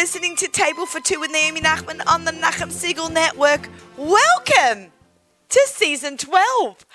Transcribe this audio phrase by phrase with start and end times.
[0.00, 3.68] listening to Table for Two with Naomi Nachman on the Nachum Segal Network.
[3.98, 4.92] Welcome
[5.50, 6.86] to season 12.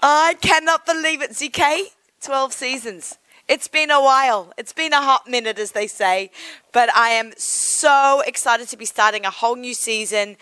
[0.00, 1.86] I cannot believe it, ZK.
[2.22, 3.18] 12 seasons.
[3.48, 4.52] It's been a while.
[4.56, 6.30] It's been a hot minute, as they say.
[6.72, 10.36] But I am so excited to be starting a whole new season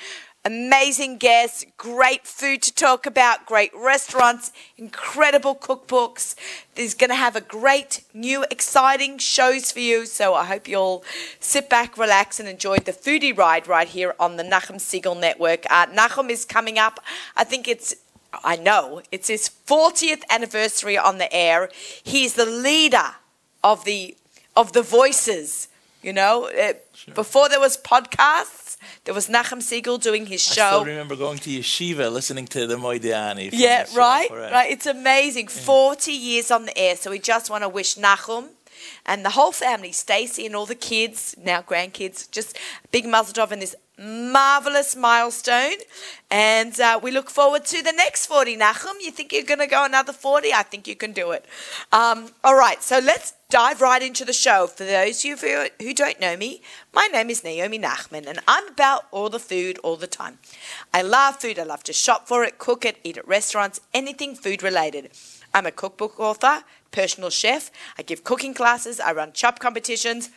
[0.44, 6.34] amazing guests, great food to talk about, great restaurants, incredible cookbooks.
[6.74, 10.06] There's going to have a great new exciting shows for you.
[10.06, 11.04] So I hope you'll
[11.38, 15.64] sit back, relax, and enjoy the foodie ride right here on the Nachum Segal Network.
[15.70, 17.00] Uh, Nachum is coming up.
[17.36, 17.94] I think it's
[18.44, 21.68] I know it's his 40th anniversary on the air.
[22.02, 23.16] He's the leader
[23.62, 24.16] of the
[24.56, 25.68] of the voices.
[26.02, 27.14] You know, uh, sure.
[27.14, 28.61] before there was podcasts
[29.04, 30.62] there was Nachum Segal doing his show.
[30.62, 33.50] I still remember going to yeshiva, listening to the Moidiani.
[33.52, 34.70] Yeah, right, right.
[34.70, 35.48] It's amazing.
[35.48, 36.96] Forty years on the air.
[36.96, 38.48] So we just want to wish Nachum
[39.06, 42.58] and the whole family, Stacy and all the kids, now grandkids, just
[42.90, 45.76] big mazel tov in this marvelous milestone.
[46.30, 48.56] And uh, we look forward to the next 40.
[48.56, 50.52] Nachum, you think you're going to go another 40?
[50.52, 51.44] I think you can do it.
[51.92, 54.66] Um, all right, so let's dive right into the show.
[54.66, 56.62] For those of you who don't know me,
[56.94, 60.38] my name is Naomi Nachman, and I'm about all the food all the time.
[60.94, 61.58] I love food.
[61.58, 65.10] I love to shop for it, cook it, eat at restaurants, anything food related.
[65.52, 67.70] I'm a cookbook author, personal chef.
[67.98, 68.98] I give cooking classes.
[68.98, 70.30] I run chop competitions.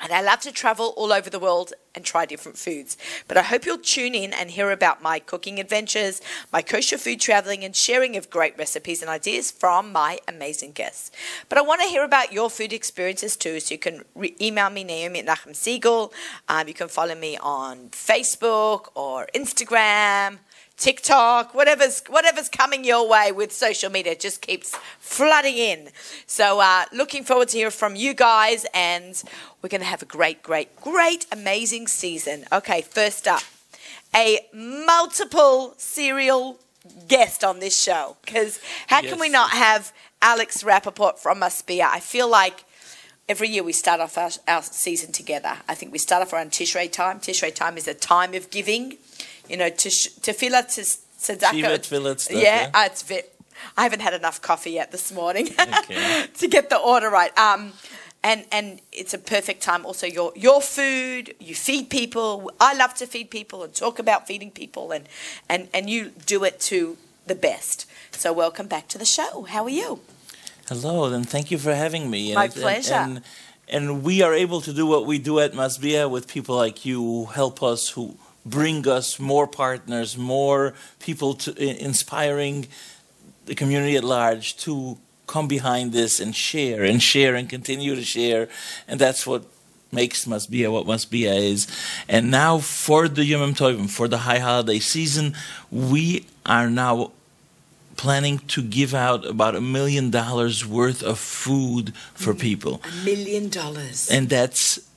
[0.00, 2.96] And I love to travel all over the world and try different foods.
[3.26, 6.20] But I hope you'll tune in and hear about my cooking adventures,
[6.52, 11.10] my kosher food traveling, and sharing of great recipes and ideas from my amazing guests.
[11.48, 13.58] But I want to hear about your food experiences too.
[13.60, 16.12] So you can re- email me, Naomi at Nachum Segal.
[16.48, 20.38] Um, you can follow me on Facebook or Instagram
[20.78, 25.88] TikTok, whatever's whatever's coming your way with social media just keeps flooding in.
[26.26, 29.20] So uh, looking forward to hear from you guys, and
[29.60, 32.44] we're going to have a great, great, great, amazing season.
[32.52, 33.42] Okay, first up,
[34.14, 36.60] a multiple serial
[37.08, 39.10] guest on this show because how yes.
[39.10, 39.92] can we not have
[40.22, 41.88] Alex Rappaport from Masbia?
[41.90, 42.62] I feel like
[43.28, 45.58] every year we start off our, our, season together.
[45.68, 47.18] I think we start off around Tishrei time.
[47.18, 48.96] Tishrei time is a time of giving
[49.48, 51.78] you know, to tefillah, to tzedakah.
[51.78, 52.70] Tefillah, yeah, yeah.
[52.74, 53.22] Uh, it's ve-
[53.76, 56.26] I haven't had enough coffee yet this morning okay.
[56.34, 57.36] to get the order right.
[57.36, 57.72] Um,
[58.22, 59.86] and and it's a perfect time.
[59.86, 62.50] Also, your your food, you feed people.
[62.60, 65.08] I love to feed people and talk about feeding people, and
[65.48, 67.86] and and you do it to the best.
[68.10, 69.42] So, welcome back to the show.
[69.42, 70.00] How are you?
[70.68, 72.34] Hello, and thank you for having me.
[72.34, 72.94] My and, pleasure.
[72.94, 73.16] And,
[73.68, 76.84] and, and we are able to do what we do at Masbia with people like
[76.84, 78.16] you who help us who
[78.48, 82.66] bring us more partners, more people to, inspiring
[83.46, 88.02] the community at large to come behind this and share and share and continue to
[88.02, 88.48] share.
[88.86, 89.44] And that's what
[89.92, 91.66] makes Masbia what Masbia is.
[92.08, 95.34] And now for the Yom Tovim, for the high holiday season,
[95.70, 97.12] we are now
[97.96, 102.40] planning to give out about a million dollars worth of food for mm-hmm.
[102.40, 102.82] people.
[102.84, 104.08] A million dollars.
[104.10, 104.87] And that's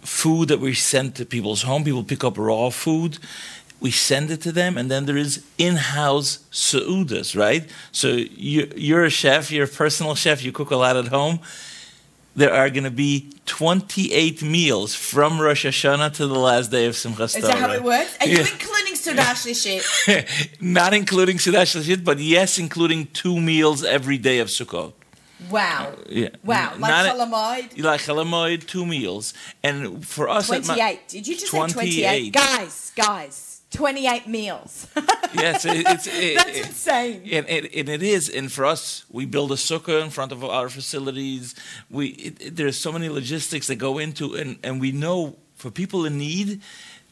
[0.00, 1.84] food that we send to people's home.
[1.84, 3.18] People pick up raw food.
[3.80, 7.68] We send it to them, and then there is in-house seudas, right?
[7.92, 11.40] So you, you're a chef, you're a personal chef, you cook a lot at home.
[12.36, 16.94] There are going to be 28 meals from Rosh Hashanah to the last day of
[16.94, 17.24] Simchas Torah.
[17.24, 18.16] Is that how it works?
[18.20, 18.38] Are yeah.
[18.38, 20.60] you including Sudash Lishit?
[20.60, 24.92] Not including Seudah Shlishit, but yes, including two meals every day of Sukkot.
[25.50, 25.94] Wow.
[26.08, 26.28] Yeah.
[26.44, 26.74] Wow.
[26.78, 27.82] Like Chalamoid?
[27.82, 29.34] Like Chalamoid, two meals.
[29.62, 30.48] And for us...
[30.48, 31.08] 28.
[31.08, 31.74] Did you just 28.
[31.74, 32.32] say 28?
[32.32, 33.50] Guys, guys.
[33.70, 34.88] 28 meals.
[35.32, 37.22] yes, it, it's it, that's it, insane.
[37.32, 38.28] And, and, it is.
[38.28, 41.54] And for us, we build a sukkah in front of our facilities.
[41.88, 46.18] We there's so many logistics that go into, and and we know for people in
[46.18, 46.62] need,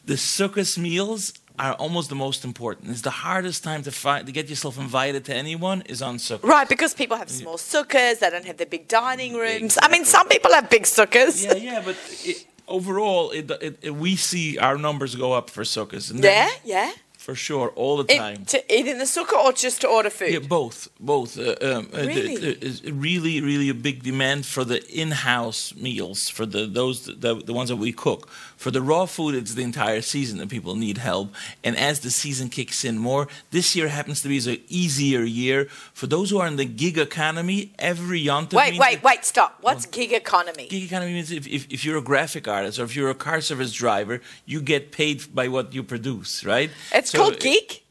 [0.05, 2.89] the sukkah's meals are almost the most important.
[2.89, 6.43] It's the hardest time to find to get yourself invited to anyone is on sukkah.
[6.43, 9.75] Right, because people have small sukkahs, they don't have the big dining rooms.
[9.77, 9.87] Exactly.
[9.87, 11.43] I mean, some people have big sukkahs.
[11.43, 13.51] Yeah, yeah, but it, overall, it,
[13.81, 16.11] it, we see our numbers go up for sukkahs.
[16.23, 16.91] yeah, yeah
[17.29, 18.41] for sure, all the time.
[18.41, 20.31] It, to eat in the sukkah or just to order food?
[20.31, 21.37] Yeah, both, both.
[21.37, 22.35] Uh, um, really?
[22.37, 27.53] Uh, really, really a big demand for the in-house meals for the those the, the
[27.53, 28.29] ones that we cook.
[28.59, 31.33] For the raw food, it's the entire season that people need help.
[31.63, 35.69] And as the season kicks in more, this year happens to be an easier year
[35.93, 37.71] for those who are in the gig economy.
[37.79, 38.55] Every yontif.
[38.55, 39.23] Wait, wait, wait!
[39.23, 39.59] Stop.
[39.61, 40.67] What's well, gig economy?
[40.67, 43.39] Gig economy means if, if, if you're a graphic artist or if you're a car
[43.39, 46.69] service driver, you get paid by what you produce, right?
[46.69, 47.81] It's it's so called gig.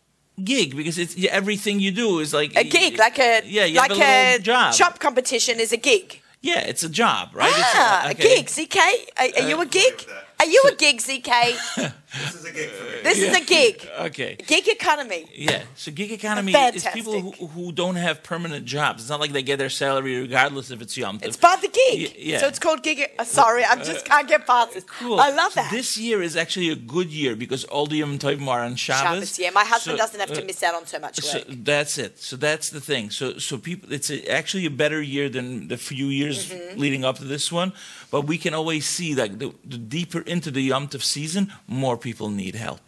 [0.45, 4.35] Gig because it's everything you do is like a gig, like a yeah, like a,
[4.35, 4.75] a job.
[4.75, 6.21] chop competition is a gig.
[6.43, 7.49] Yeah, it's a job, right?
[7.49, 8.23] It's Ah, a okay.
[8.37, 8.77] gig, ZK.
[9.19, 10.07] Are, are you a gig?
[10.41, 11.93] Are you a gig, ZK?
[12.13, 13.03] This is a gig for me.
[13.03, 13.89] This is a gig.
[14.09, 14.37] Okay.
[14.47, 15.27] Gig economy.
[15.35, 16.89] Yeah, so gig economy Fantastic.
[16.89, 19.03] is people who, who don't have permanent jobs.
[19.03, 21.27] It's not like they get their salary regardless if it's Yom Tov.
[21.27, 22.15] It's by the gig.
[22.17, 22.39] Yeah.
[22.39, 23.11] So it's called gig.
[23.19, 24.85] Uh, sorry, I just can't get past this.
[24.85, 25.19] Cool.
[25.21, 25.71] I love So that.
[25.73, 29.03] This year is actually a good year because all the Yom Tovim are on Shabbos.
[29.03, 29.51] Shabbos, yeah.
[29.51, 32.19] My husband So, doesn't have to uh, miss out on so much So that's it.
[32.21, 33.11] So that's the thing.
[33.11, 36.79] So so people, it's a, actually a better year than the few years Mm-hmm.
[36.81, 37.73] leading up to this one.
[38.11, 41.98] But we can always see like the, the deeper into the Yom Tov season, more
[41.99, 42.81] people need help.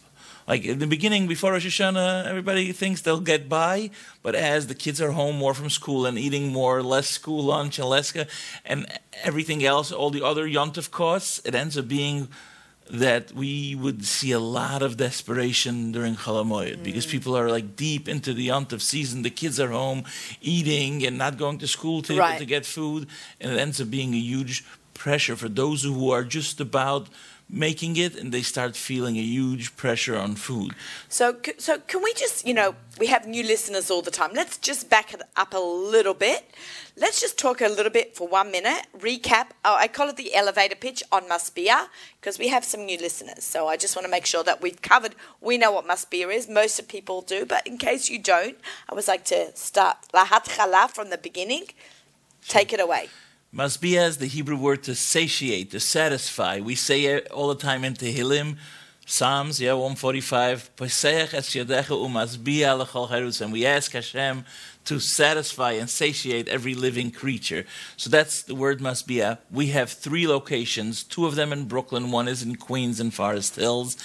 [0.49, 3.91] Like in the beginning, before Rosh Hashanah, everybody thinks they'll get by,
[4.23, 7.79] but as the kids are home more from school and eating more, less school lunch
[7.79, 8.13] and less,
[8.65, 8.87] and
[9.23, 12.29] everything else, all the other Yom Tov costs, it ends up being
[12.91, 17.11] that we would see a lot of desperation during Chalamoyed because Mm.
[17.11, 19.23] people are like deep into the Yom Tov season.
[19.23, 20.03] The kids are home
[20.41, 22.39] eating and not going to school to, Right.
[22.41, 23.07] to get food,
[23.41, 24.65] and it ends up being a huge
[24.95, 27.07] pressure for those who are just about
[27.53, 30.75] making it and they start feeling a huge pressure on food.
[31.09, 34.31] So, so can we just, you know, we have new listeners all the time.
[34.35, 36.45] Let's just back it up a little bit.
[36.97, 38.87] Let's just talk a little bit for one minute.
[38.99, 39.49] Recap.
[39.65, 41.89] Oh, I call it the elevator pitch on Must Masbia
[42.21, 43.43] because we have some new listeners.
[43.43, 45.15] So I just want to make sure that we've covered.
[45.41, 46.49] We know what Must Masbia is.
[46.49, 48.59] Most of people do, but in case you don't,
[48.89, 51.67] I would like to start lahat chala from the beginning.
[52.47, 53.09] Take it away.
[53.55, 56.61] Masbia as the Hebrew word to satiate, to satisfy.
[56.61, 58.57] We say it all the time in Tehillim,
[59.07, 64.45] Psalms, yeah, 145, "Poseach es yadecha umasbia lechol cherutz," and we ask Hashem
[64.85, 67.67] to satisfy and satiate every living creature.
[67.97, 69.33] So that's the word Masbia.
[69.33, 73.13] Uh, we have three locations, two of them in Brooklyn, one is in Queens and
[73.13, 73.97] Forest Hills,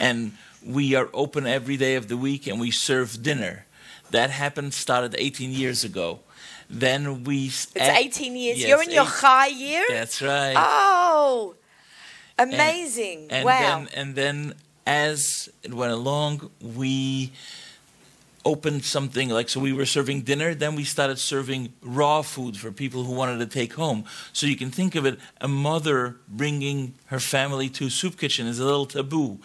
[0.00, 0.32] and
[0.64, 3.66] we are open every day of the week and we serve dinner.
[4.12, 6.20] That happened, started 18 years ago.
[6.70, 7.46] Then we.
[7.46, 8.58] It's eh, 18 years.
[8.58, 9.84] Yes, You're in your high year?
[9.88, 10.54] That's right.
[10.56, 11.54] Oh,
[12.38, 13.28] amazing.
[13.30, 13.60] and wow.
[13.60, 14.54] then and then
[14.86, 17.32] as it went along we
[18.44, 22.70] opened something like so we were serving dinner then we started serving raw food for
[22.70, 26.94] people who wanted to take home so you can think of it a mother bringing
[27.06, 29.38] her family to a soup kitchen is a little taboo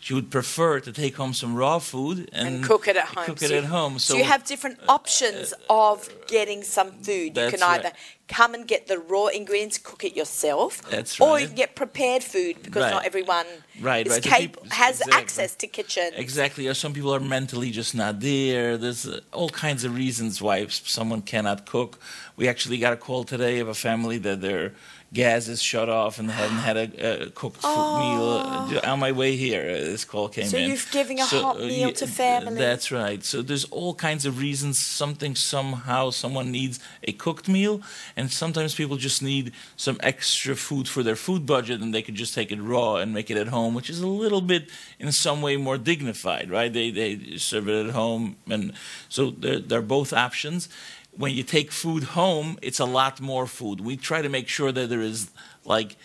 [0.00, 3.24] she would prefer to take home some raw food and, and cook it at home.
[3.26, 7.36] cook So it you- at home So, you have different options of getting some food.
[7.36, 7.94] You can either right.
[8.28, 12.22] come and get the raw ingredients, cook it yourself, That's or you can get prepared
[12.24, 12.94] food because Right.
[12.96, 13.46] not everyone
[13.80, 14.22] Right, is right.
[14.22, 15.20] Cap- people- has exactly.
[15.22, 16.08] access to kitchen.
[16.16, 16.66] Exactly.
[16.66, 18.78] Or some people are mentally just not there.
[18.78, 21.98] There's uh, all kinds of reasons why someone cannot cook.
[22.36, 24.72] We actually got a call today of a family that their
[25.12, 28.22] gas is shut off and hadn't had a, a cooked food meal.
[28.22, 30.68] Uh, On my way here, uh, this call came So in.
[30.68, 32.54] you're giving a hot meal yeah, to family.
[32.56, 33.24] That's right.
[33.24, 34.78] So there's all kinds of reasons.
[34.78, 37.82] Something, somehow, someone needs a cooked meal,
[38.16, 42.14] and sometimes people just need some extra food for their food budget, and they could
[42.14, 44.68] just take it raw and make it at home, which is a little bit,
[44.98, 46.72] in some way, more dignified, right?
[46.72, 48.72] They they serve it at home, and
[49.08, 50.68] so they're, they're both options.
[51.12, 53.80] When you take food home, it's a lot more food.
[53.80, 55.30] We try to make sure that there is
[55.64, 55.96] like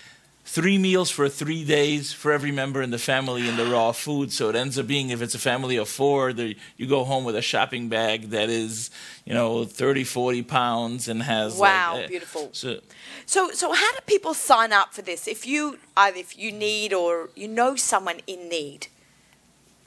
[0.46, 4.32] three meals for three days for every member in the family in the raw food.
[4.32, 7.26] So it ends up being, if it's a family of four, the, you go home
[7.26, 8.92] with a shopping bag that is,
[9.26, 11.56] you know, 30, 40 pounds and has.
[11.56, 12.50] Wow, like, uh, beautiful.
[12.54, 12.80] So
[13.26, 15.28] So, so how do people sign up for this?
[15.28, 18.88] If you either if you need or you know someone in need,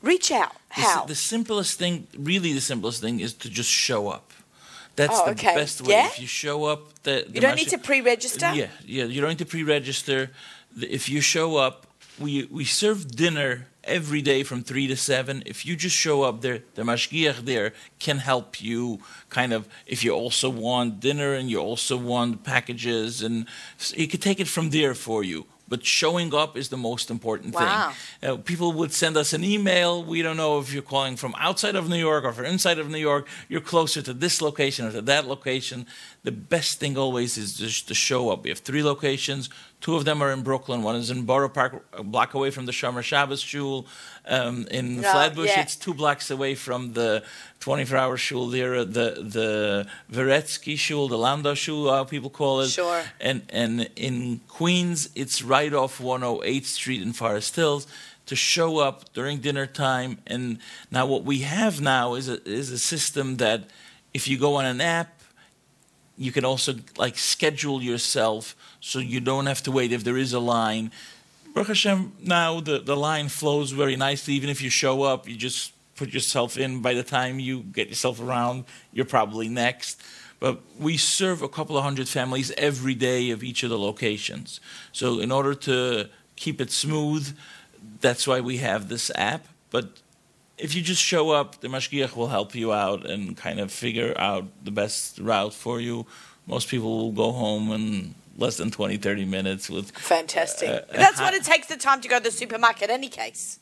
[0.03, 0.55] reach out.
[0.75, 1.05] the, How?
[1.05, 4.28] the simplest thing, really the simplest thing, is to just show up.
[4.99, 5.55] That's Oh, the okay.
[5.62, 5.95] best way.
[5.95, 6.07] Yeah?
[6.12, 8.50] If you show up, the, the you don't need to pre-register.
[8.61, 9.05] Yeah, yeah.
[9.12, 10.21] You don't need to pre-register.
[11.00, 11.75] If you show up,
[12.25, 13.50] we we serve dinner
[13.99, 15.35] every day from three to seven.
[15.47, 17.69] If you just show up there, the mashgiach there
[18.05, 18.99] can help you.
[19.31, 23.47] Kind of, if you also want dinner and you also want packages, and
[23.95, 25.47] he could take it from there for you.
[25.69, 27.93] But showing up is the most important Wow.
[28.21, 28.31] thing.
[28.31, 30.03] Uh, people would send us an email.
[30.03, 32.89] We don't know if you're calling from outside of New York or from inside of
[32.89, 33.29] New York.
[33.51, 35.87] You're closer to this location or to that location.
[36.25, 38.45] The best thing always is just to show up.
[38.45, 39.51] We have three locations.
[39.81, 40.83] Two of them are in Brooklyn.
[40.83, 43.87] One is in Borough Park, a block away from the Shomer Shabbos Shul.
[44.27, 45.61] Um, in No, Flatbush, yeah.
[45.61, 47.23] it's two blocks away from the
[47.61, 52.69] 24-hour shul there, uh, the the Veretsky shul, the Landau shul, how people call it.
[52.69, 53.03] Sure.
[53.21, 57.87] And and in Queens, it's right off 108th Street in Forest Hills.
[58.27, 60.59] To show up during dinner time, and
[60.91, 63.71] now what we have now is a is a system that
[64.12, 65.23] if you go on an app,
[66.19, 70.33] you can also like schedule yourself so you don't have to wait if there is
[70.33, 70.91] a line.
[71.55, 74.35] Baruch Hashem, now the, the line flows very nicely.
[74.35, 76.81] Even if you show up, you just put yourself in.
[76.81, 80.00] By the time you get yourself around, you're probably next.
[80.40, 84.61] But we serve a couple of hundred families every day of each of the locations.
[84.93, 87.37] So in order to keep it smooth,
[88.00, 89.47] that's why we have this app.
[89.71, 90.00] But
[90.57, 94.14] if you just show up, the mashgiach will help you out and kind of figure
[94.17, 96.07] out the best route for you.
[96.47, 99.90] Most people will go home in less than 20, 30 minutes with.
[99.90, 100.69] Fantastic.
[100.69, 103.59] Uh, That's what it takes the time to go to the supermarket, any case.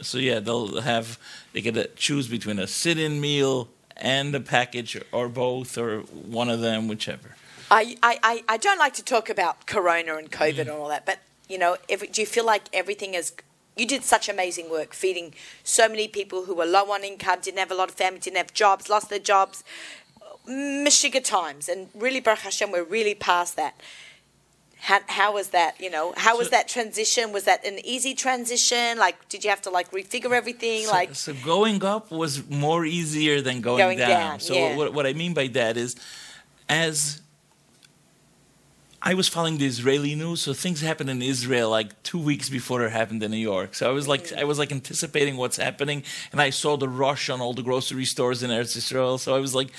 [0.00, 1.18] So yeah, they'll have
[1.52, 6.48] they get to choose between a sit-in meal and a package, or both, or one
[6.48, 7.36] of them, whichever.
[7.70, 10.60] I I, I don't like to talk about Corona and COVID mm.
[10.60, 13.32] and all that, but you know, if, do you feel like everything is
[13.76, 17.58] you did such amazing work feeding so many people who were low on income, didn't
[17.58, 19.62] have a lot of family, didn't have jobs, lost their jobs,
[20.46, 23.80] Michigan times, and really, Baruch Hashem, we're really past that.
[24.80, 25.80] How, how was that?
[25.80, 27.32] You know, how so, was that transition?
[27.32, 28.98] Was that an easy transition?
[28.98, 30.84] Like, did you have to like refigure everything?
[30.84, 34.08] So, like, so going up was more easier than going, going down.
[34.08, 34.40] down.
[34.40, 34.76] So yeah.
[34.76, 35.96] what, what I mean by that is,
[36.68, 37.20] as
[39.08, 42.84] I was following the Israeli news, so things happened in Israel like two weeks before
[42.84, 43.74] it happened in New York.
[43.74, 47.30] So I was like, I was like anticipating what's happening, and I saw the rush
[47.30, 49.16] on all the grocery stores in Eretz Israel.
[49.16, 49.70] So I was like,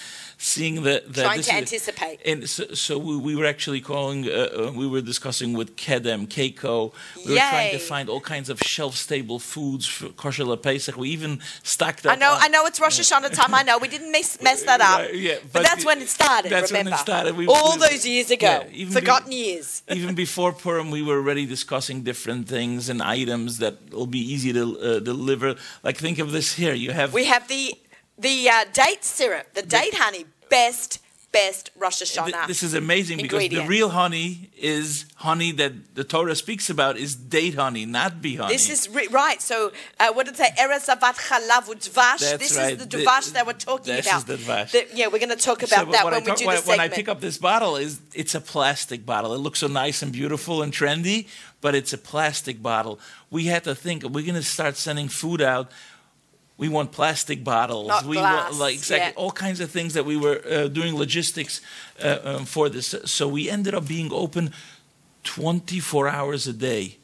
[0.42, 2.22] seeing that, that trying to anticipate.
[2.26, 6.28] And so, so we, we, were actually calling, uh, uh, we were discussing with Kedem,
[6.28, 6.94] Keiko.
[7.18, 7.30] We Yay.
[7.34, 10.96] were trying to find all kinds of shelf-stable foods for kosher Pesach.
[10.96, 12.14] We even stacked up.
[12.14, 13.54] I know, on, I know, it's Rosh Hashanah time.
[13.54, 15.10] I know we didn't mess, mess that up.
[15.14, 16.52] yeah, but, but that's when it started.
[16.52, 16.92] That's remember?
[16.92, 17.36] when it started.
[17.36, 19.84] We, all we, those years ago, yeah, forgotten be, years.
[19.92, 24.54] even before Purim, we were already discussing different things and items that will be easy
[24.54, 25.56] to uh, deliver.
[25.84, 26.74] Like think of this here.
[26.74, 27.76] You have we have the
[28.18, 31.00] the uh, date syrup, the date honey, best
[31.32, 32.48] best Rosh Hashanah.
[32.48, 37.16] This is amazing because the real honey is honey that the Torah speaks about is
[37.16, 38.54] date honey, not bee honey.
[38.54, 39.42] This is re- right.
[39.42, 40.50] So uh, what did it say?
[40.58, 42.38] Eretz zavat chalav udvash.
[42.40, 42.74] This right.
[42.74, 44.26] is the dvash the, that we're talking this about.
[44.26, 44.72] This is the dvash.
[44.72, 46.68] The, yeah, we're going to talk about so, that when, we talk, do the segment.
[46.68, 49.34] When I pick up this bottle, is it's a plastic bottle.
[49.34, 51.28] It looks so nice and beautiful and trendy,
[51.62, 53.00] but it's a plastic bottle.
[53.30, 55.72] We had to think we're going to start sending food out
[56.60, 57.88] we want plastic bottles.
[57.88, 59.24] Not we glass, want like exactly yeah.
[59.24, 61.62] all kinds of things that we were uh, doing logistics
[62.04, 62.94] uh, um, for this.
[63.06, 64.52] So we ended up being open
[65.24, 66.98] 24 hours a day.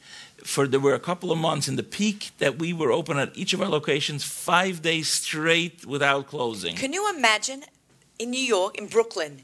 [0.44, 3.34] For there were a couple of months in the peak that we were open at
[3.34, 6.76] each of our locations five days straight without closing.
[6.76, 7.64] Can you imagine
[8.18, 9.40] in New York, in Brooklyn,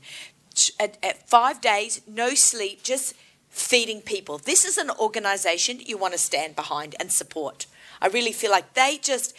[0.79, 3.15] at, at five days, no sleep, just
[3.49, 4.39] feeding people?
[4.39, 7.67] This is an organization you want to stand behind and support.
[8.03, 9.35] I really feel like they just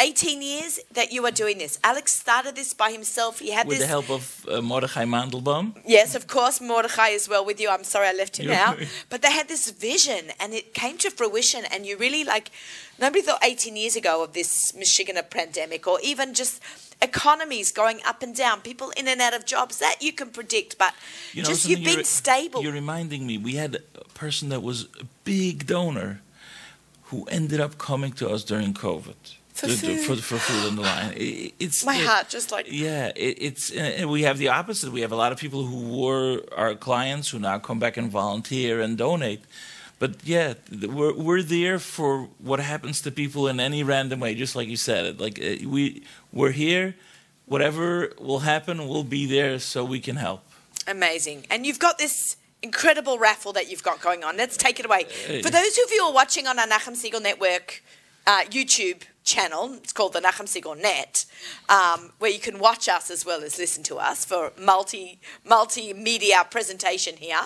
[0.00, 1.78] 18 years that you are doing this.
[1.84, 3.38] Alex started this by himself.
[3.38, 3.86] He had with this.
[3.86, 5.78] the help of uh, Mordechai Mandelbaum.
[5.84, 7.68] Yes, of course, Mordechai is well with you.
[7.68, 8.78] I'm sorry I left him out.
[9.10, 11.64] But they had this vision and it came to fruition.
[11.72, 12.50] And you really like,
[12.98, 16.62] nobody thought 18 years ago of this Michigan pandemic or even just
[17.02, 20.78] economies going up and down, people in and out of jobs that you can predict.
[20.78, 20.94] But
[21.32, 22.62] you know, just you've been stable.
[22.62, 26.20] You're reminding me, we had a person that was a big donor
[27.04, 30.00] who ended up coming to us during COVID for to, food.
[30.00, 31.12] For, for, food on the line.
[31.16, 33.12] It, it's my it, heart just like yeah.
[33.16, 34.92] It, it's and we have the opposite.
[34.92, 38.10] We have a lot of people who were our clients who now come back and
[38.10, 39.42] volunteer and donate.
[39.98, 44.56] But yeah, we're we're there for what happens to people in any random way, just
[44.56, 45.20] like you said.
[45.20, 46.02] Like uh, we
[46.32, 46.96] we're here.
[47.46, 50.42] Whatever will happen, we'll be there so we can help.
[50.86, 54.36] Amazing, and you've got this incredible raffle that you've got going on.
[54.36, 55.04] Let's take it away.
[55.04, 57.82] For those of you who are watching on our Nachum Segal Network
[58.26, 59.74] uh, YouTube channel.
[59.74, 61.24] It's called the Nachum Segal Net,
[61.68, 66.50] um, where you can watch us as well as listen to us for multi multimedia
[66.50, 67.40] presentation here.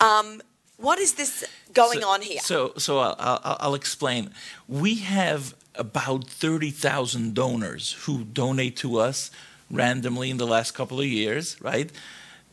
[0.00, 0.42] Um,
[0.76, 2.40] what is this going so, on here?
[2.40, 4.30] So, so I'll, I'll, I'll explain.
[4.68, 9.30] We have about thirty thousand donors who donate to us
[9.70, 11.90] randomly in the last couple of years, right?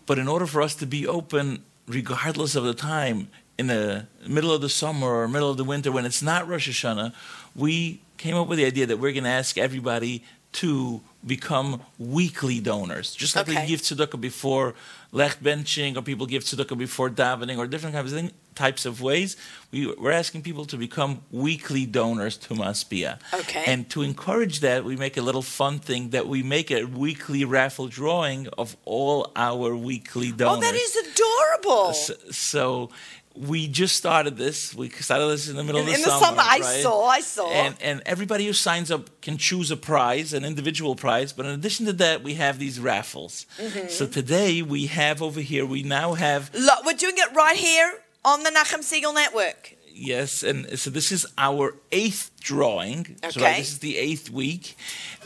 [0.05, 4.51] But in order for us to be open, regardless of the time, in the middle
[4.51, 7.13] of the summer or middle of the winter when it's not Rosh Hashanah,
[7.55, 12.61] we came up with the idea that we're going to ask everybody to become weekly
[12.61, 13.61] donors, just like okay.
[13.61, 14.73] they give tzedakah before
[15.11, 19.01] licht bentching, or people give tzedakah before davening, or different kinds of thing, types of
[19.01, 19.35] ways.
[19.71, 23.19] We, are asking people to become weekly donors to Masbia.
[23.33, 23.63] Okay.
[23.67, 27.43] And to encourage that, we make a little fun thing that we make a weekly
[27.43, 30.57] raffle drawing of all our weekly donors.
[30.57, 31.93] Oh, that is adorable.
[31.93, 32.89] So, so
[33.35, 34.73] we just started this.
[34.73, 36.15] We started this in the middle in, of the in summer.
[36.15, 36.81] In the summer, I right?
[36.81, 37.51] saw, I saw.
[37.51, 41.33] And, and everybody who signs up can choose a prize, an individual prize.
[41.33, 43.45] But in addition to that, we have these raffles.
[43.57, 43.89] Mm-hmm.
[43.89, 46.53] So today we have over here, we now have.
[46.53, 49.75] Look, we're doing it right here on the Nachum Segal Network.
[49.97, 53.17] Yes, and so this is our eighth drawing.
[53.23, 53.29] Okay.
[53.29, 54.75] So right, this is the eighth week.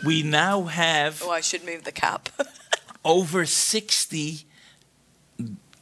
[0.05, 1.23] We now have.
[1.25, 2.29] Oh, I should move the cup.
[3.05, 4.45] over 60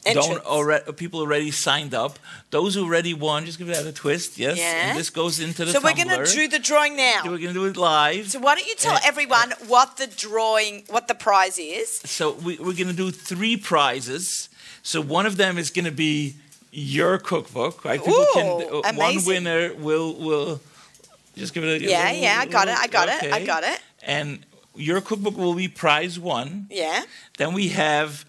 [0.08, 0.28] Entrance.
[0.28, 2.18] don't already people already signed up.
[2.52, 4.38] Those who already won, just give that a twist.
[4.38, 4.90] Yes, Yeah.
[4.90, 5.72] and this goes into the.
[5.72, 7.22] So we're going to do the drawing now.
[7.24, 8.32] We're going to do it live.
[8.32, 12.00] So why don't you tell Uh, everyone what the drawing, what the prize is?
[12.06, 14.50] So we, we're going to do three prizes.
[14.84, 16.36] So one of them is going to be
[16.72, 17.84] your cookbook.
[17.86, 18.00] Right?
[18.00, 18.48] People Ooh, can.
[18.86, 20.62] uh, one winner will will
[21.36, 21.86] just give it a.
[21.86, 22.78] Yeah, yeah, I got it.
[22.78, 23.34] I got it.
[23.34, 23.80] I got it.
[24.04, 24.46] And
[24.76, 26.68] your cookbook will be prize one.
[26.70, 27.04] Yeah.
[27.38, 28.26] Then we have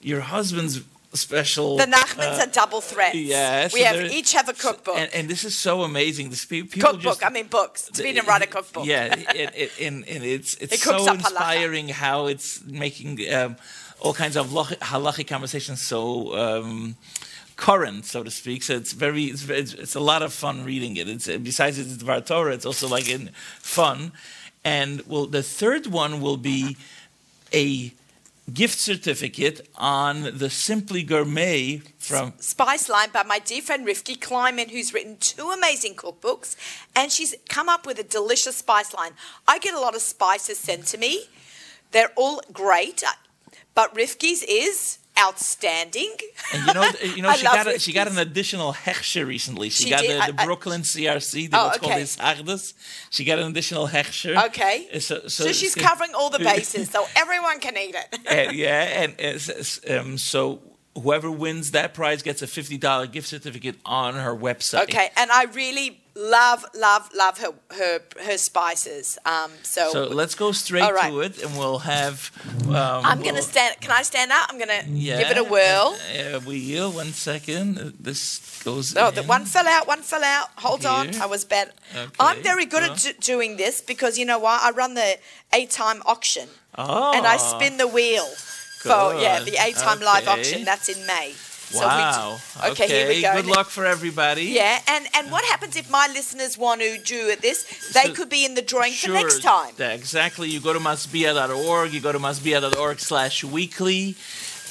[0.00, 0.80] your husband's
[1.14, 1.76] special.
[1.76, 3.14] The Nachmans uh, are double threats.
[3.14, 4.96] yeah, We so have each have a cookbook.
[4.96, 6.30] and, and this is so amazing.
[6.30, 7.02] This pe- people cookbook.
[7.02, 7.84] just I mean books.
[7.92, 8.86] Speed and write a cookbook.
[8.86, 11.18] Yeah, it, it, and, and it's it's It so up halacha.
[11.18, 13.56] inspiring how it's making um,
[14.00, 16.96] all kinds of halachic conversations so um,
[17.56, 18.62] current, so to speak.
[18.62, 21.08] So it's very it's, very- it's, it's a lot of fun reading it.
[21.08, 24.12] It's besides it's Dvar Torah, it's also like in fun.
[24.64, 26.76] And well, the third one will be
[27.52, 27.92] a
[28.52, 34.68] gift certificate on the Simply Gourmet from Spice Line by my dear friend Rifki Kleiman,
[34.68, 36.56] who's written two amazing cookbooks,
[36.94, 39.12] and she's come up with a delicious spice line.
[39.46, 41.26] I get a lot of spices sent to me.
[41.92, 43.02] They're all great,
[43.74, 46.14] but Rifki's is outstanding.
[46.52, 49.70] And you know, you know, she got a, she got an additional hechsher recently.
[49.70, 50.20] She, She got did?
[50.22, 52.00] the, the I- Brooklyn CRC, the, Oh, what's called okay.
[52.00, 52.74] his Agnes.
[53.10, 54.42] She got an additional hechsher.
[54.46, 54.88] Okay.
[54.94, 58.48] Uh, So, so, So, she's covering all the bases, so everyone can eat it.
[58.48, 59.04] Uh, yeah,
[59.90, 60.60] and um, so
[60.94, 64.84] whoever wins that prize gets a fifty dollar gift certificate on her website.
[64.84, 69.18] Okay, and I really love, love, love her her her spices.
[69.26, 71.10] Um, so, So let's go straight right.
[71.10, 72.30] to it, and we'll have.
[72.66, 73.80] Um, I'm we'll- gonna stand.
[73.80, 74.46] Can I stand up?
[74.50, 75.96] I'm gonna Yeah, give it a whirl.
[76.16, 76.92] Uh, wheel.
[76.92, 77.78] One second.
[77.78, 78.96] Uh, This goes.
[78.96, 79.86] Oh, the one fell out.
[79.86, 80.48] One fell out.
[80.66, 81.72] Hold on, I was bad.
[81.94, 84.58] Okay, I'm very good at d- doing this because you know why?
[84.62, 85.18] I run the
[85.52, 87.12] eight-time auction Oh.
[87.16, 88.26] and I spin the wheel
[88.86, 90.64] for yeah the eight-time live auction.
[90.64, 91.34] That's in May.
[91.72, 92.40] So we Wow.
[92.64, 93.32] d- okay, here we go.
[93.40, 94.44] Good luck for everybody.
[94.44, 97.64] Yeah, and and what happens if my listeners want to do at this?
[97.92, 99.16] They So- could be in the drawing Sure.
[99.16, 99.74] for next time.
[99.78, 100.48] Exactly.
[100.48, 101.92] You go to masbia.org.
[101.94, 104.14] You go to masbia.org slash weekly.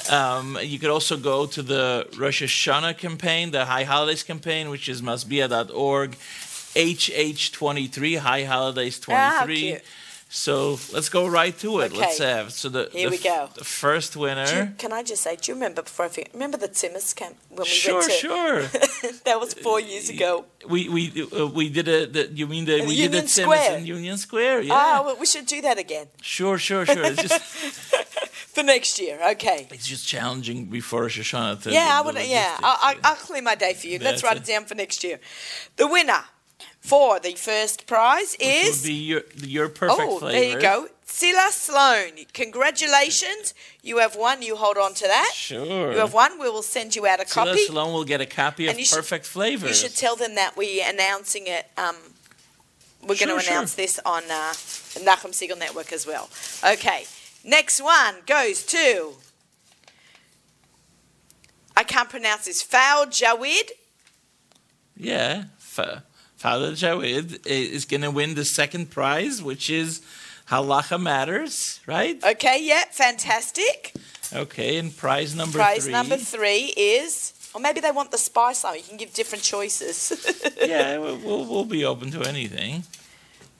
[0.09, 4.89] Um, you could also go to the Rosh Hashanah campaign, the High Holidays campaign, which
[4.89, 6.15] is masbia.org,
[6.75, 9.75] HH23, High Holidays 23.
[9.75, 9.79] Ah.
[10.33, 11.91] So let's go right to it.
[11.91, 11.97] Okay.
[11.99, 13.49] Let's have so the Here the, we go.
[13.53, 14.45] the first winner.
[14.45, 15.35] You- can I just say?
[15.35, 16.29] Do you remember before I forget?
[16.33, 18.17] Remember the Timmers camp when we Sure, went to?
[18.17, 18.61] sure.
[18.63, 19.11] Sure.
[19.25, 20.45] that was four years ago.
[20.69, 22.05] we we uh, we did a.
[22.07, 23.79] The, you mean the we Union did Square.
[23.79, 24.61] in Union Square?
[24.61, 24.73] Yeah.
[24.73, 27.03] Ah, well, we should do that again Sure, sure, sure.
[27.03, 27.41] It's just
[28.55, 29.19] for next year.
[29.31, 29.67] Okay.
[29.69, 31.09] it's just challenging before.
[31.09, 31.23] To
[31.69, 32.15] Yeah, I would.
[32.15, 32.99] Yeah, I, I, exchange.
[33.03, 33.99] I'll clear my day for you.
[33.99, 34.43] Let's That's write it.
[34.47, 35.19] it down for next year.
[35.75, 36.23] The winner
[36.81, 38.89] for the first prize is.
[38.89, 40.31] your your perfect oh, flavor.
[40.39, 40.87] there you go.
[41.05, 42.11] Silla Sloan.
[42.33, 43.53] Congratulations.
[43.83, 44.41] You have won.
[44.41, 45.31] You hold on to that.
[45.33, 45.91] Sure.
[45.91, 46.39] You have won.
[46.39, 47.51] We will send you out a copy.
[47.51, 47.65] Copy.
[47.65, 49.69] Salon will get a copy of And should- perfect flavors.
[49.69, 51.69] You should tell them that we're announcing it.
[51.77, 51.95] Um,
[53.01, 53.53] we're going to sure.
[53.53, 54.53] announce this on uh,
[54.93, 56.29] the Nachum Segal Network as well.
[56.63, 57.05] Okay,
[57.43, 59.13] next one goes to.
[61.75, 62.61] I can't pronounce this.
[62.61, 63.71] Foul Jawid.
[64.95, 66.03] yeah, Fa-
[66.41, 70.01] Father Jawid is going to win the second prize, which is
[70.49, 72.19] Halacha Matters, right?
[72.23, 73.93] Okay, yeah, fantastic.
[74.33, 75.91] Okay, and prize number Prize three.
[75.91, 78.77] number three is, or maybe they want the spice line.
[78.77, 80.11] You can give different choices.
[80.65, 82.85] yeah, we'll, we'll, we'll be open to anything.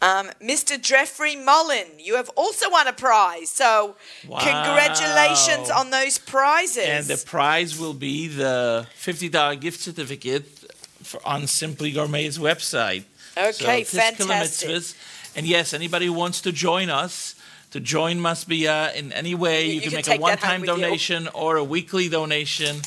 [0.02, 0.82] Um, Mr.
[0.82, 3.52] Jeffrey Mullen, you have also won a prize.
[3.52, 3.96] So,
[4.28, 4.39] Wow.
[4.39, 6.86] congratulations on those prizes.
[6.88, 10.61] And the prize will be the $50 gift certificate
[11.04, 13.04] for, on Simply Gourmet's website.
[13.38, 14.98] okay, so, fantastic.
[15.36, 17.36] And yes, anybody who wants to join us,
[17.72, 20.70] to join must Masbia in any way, You- you, can can make a one-time with
[20.70, 20.76] you.
[20.76, 22.82] donation or a weekly donation.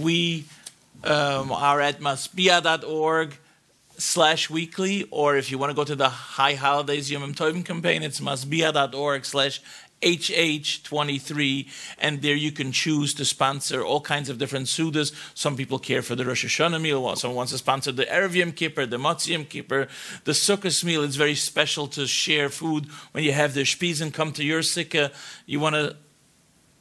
[0.00, 0.46] We
[1.04, 3.36] um, are at masbia.org
[3.98, 8.02] slash weekly, or if you want to go to the High Holidays Yom Tovim campaign,
[8.02, 9.60] it's masbia.org slash
[10.02, 15.12] HH23, and there you can choose to sponsor all kinds of different sudas.
[15.34, 18.52] Some people care for the Rosh Hashanah meal, someone wants to sponsor the Erev Yom
[18.52, 19.88] Kippur, the Motzi Yom Kippur,
[20.24, 21.02] the Sukkot meal.
[21.02, 25.12] It's very special to share food when you have the Spiesen come to your Sikkah.
[25.46, 25.96] You want to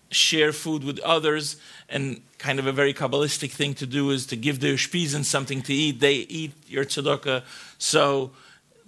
[0.09, 1.57] share food with others,
[1.87, 5.61] and kind of a very Kabbalistic thing to do is to give the Spiesen something
[5.63, 5.99] to eat.
[5.99, 7.43] They eat your tzedakah.
[7.77, 8.31] So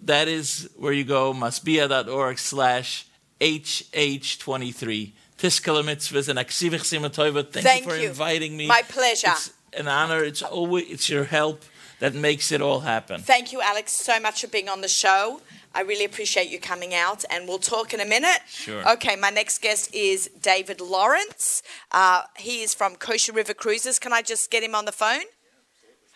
[0.03, 3.05] that is where you go, masbia.org slash
[3.43, 5.11] HH23.
[5.37, 7.49] Tiskala mitzvahs and aksivich simatoiva.
[7.51, 8.07] Thank, Thank you for you.
[8.09, 8.67] inviting me.
[8.67, 9.31] My pleasure.
[9.31, 10.23] It's an honor.
[10.23, 11.63] It's always it's your help
[11.99, 13.21] that makes it all happen.
[13.21, 15.41] Thank you, Alex, so much for being on the show.
[15.75, 18.39] I really appreciate you coming out, and we'll talk in a minute.
[18.47, 18.87] Sure.
[18.93, 21.63] Okay, my next guest is David Lawrence.
[21.91, 23.99] Uh, he is from Kosher River Cruises.
[23.99, 25.25] Can I just get him on the phone?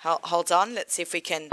[0.04, 0.76] Hold, hold on.
[0.76, 1.50] Let's see if we can.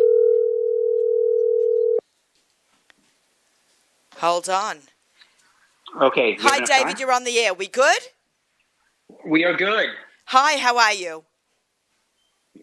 [4.18, 4.78] Hold on.
[6.00, 6.37] Okay.
[6.40, 6.98] Hi, David.
[6.98, 7.54] You're on the air.
[7.54, 8.00] We good?
[9.24, 9.90] We are good.
[10.26, 10.59] Hi.
[10.59, 11.24] How are you?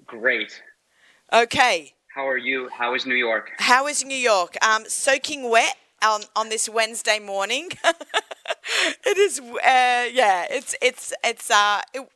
[0.06, 0.62] Great.
[1.32, 1.94] Okay.
[2.14, 2.70] How are you?
[2.70, 3.52] How is New York?
[3.58, 4.58] How is New York?
[4.62, 7.70] Um, soaking wet on, on this Wednesday morning.
[9.06, 9.40] it is.
[9.40, 10.46] Uh, yeah.
[10.50, 11.50] It's it's it's.
[11.50, 12.10] Uh, it,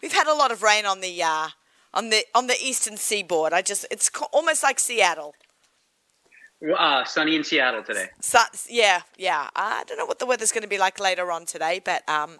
[0.00, 1.48] we've had a lot of rain on the uh,
[1.92, 3.52] on the on the eastern seaboard.
[3.52, 5.34] I just it's almost like Seattle.
[6.62, 8.06] Uh, sunny in Seattle today.
[8.20, 9.48] So, yeah, yeah.
[9.56, 12.38] I don't know what the weather's going to be like later on today, but um,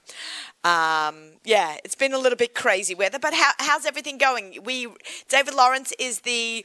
[0.62, 3.18] um, yeah, it's been a little bit crazy weather.
[3.18, 4.58] But how, how's everything going?
[4.62, 4.86] We
[5.28, 6.64] David Lawrence is the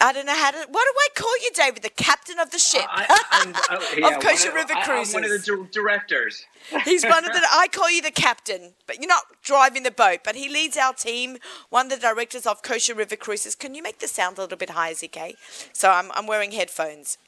[0.00, 0.58] I don't know how to.
[0.58, 1.82] What do I call you, David?
[1.82, 5.14] The captain of the ship I, I'm, uh, yeah, of Kosher River I- Cruises.
[5.14, 6.44] I'm one of the directors.
[6.84, 7.40] He's one of the.
[7.52, 10.20] I call you the captain, but you're not driving the boat.
[10.24, 11.38] But he leads our team.
[11.70, 13.54] One of the directors of Kosher River Cruises.
[13.54, 15.34] Can you make the sound a little bit higher, ZK?
[15.72, 17.18] So I'm I'm wearing headphones.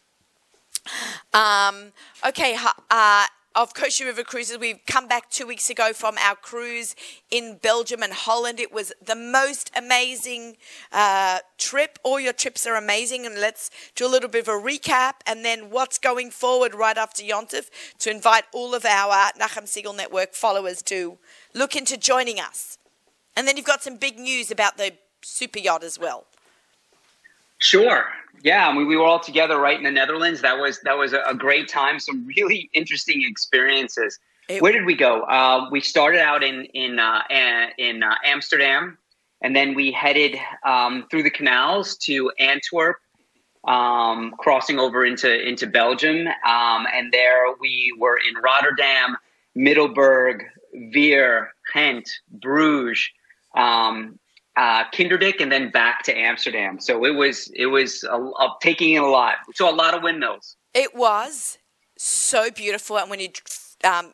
[1.34, 1.92] Um,
[2.26, 2.56] okay,
[2.90, 6.94] uh, of Kosher River Cruises, we've come back two weeks ago from our cruise
[7.30, 8.60] in Belgium and Holland.
[8.60, 10.56] It was the most amazing
[10.92, 11.98] uh, trip.
[12.04, 15.44] All your trips are amazing, and let's do a little bit of a recap and
[15.44, 20.34] then what's going forward right after Yontif to invite all of our Nachum Segal Network
[20.34, 21.18] followers to
[21.52, 22.78] look into joining us.
[23.36, 26.26] And then you've got some big news about the super yacht as well.
[27.60, 28.06] Sure.
[28.42, 30.40] Yeah, I mean, we were all together right in the Netherlands.
[30.40, 32.00] That was that was a, great time.
[32.00, 34.18] Some really interesting experiences.
[34.48, 35.22] It- Where did we go?
[35.22, 37.22] Uh, we started out in in uh,
[37.78, 38.98] in uh, Amsterdam,
[39.42, 42.96] and then we headed um, through the canals to Antwerp,
[43.68, 49.18] um, crossing over into into Belgium, um, and there we were in Rotterdam,
[49.54, 50.44] Middelburg,
[50.94, 53.06] Veere, Ghent, Bruges,
[53.54, 54.18] um,
[54.56, 56.80] uh, and then back to Amsterdam.
[56.80, 59.36] So it was it was a, a, taking in a lot.
[59.46, 60.56] We saw a lot of windmills.
[60.74, 61.58] It was
[61.96, 63.28] so beautiful, and when you,
[63.84, 64.12] um,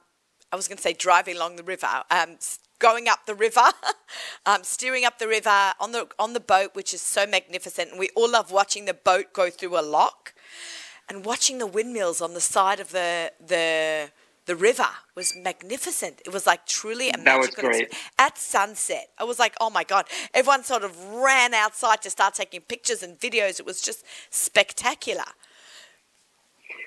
[0.52, 2.38] I was going to say driving along the river, um,
[2.78, 3.64] going up the river,
[4.46, 7.98] um, steering up the river on the on the boat, which is so magnificent, and
[7.98, 10.34] we all love watching the boat go through a lock,
[11.08, 14.10] and watching the windmills on the side of the the
[14.46, 16.22] the river was magnificent.
[16.24, 17.82] It was like truly a That was magical great.
[17.82, 18.10] experience.
[18.18, 20.06] At sunset, I was like, oh my god!
[20.32, 23.60] Everyone sort of ran outside to start taking pictures and videos.
[23.60, 25.24] It was just spectacular.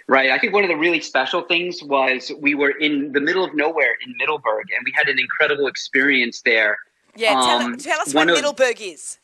[0.08, 0.32] Right.
[0.32, 3.54] I think one of the really special things was we were in the middle of
[3.54, 6.78] nowhere in Middelburg, and we had an incredible experience there.
[7.16, 9.20] Yeah, tell, Um, tell us where of- Middelburg is.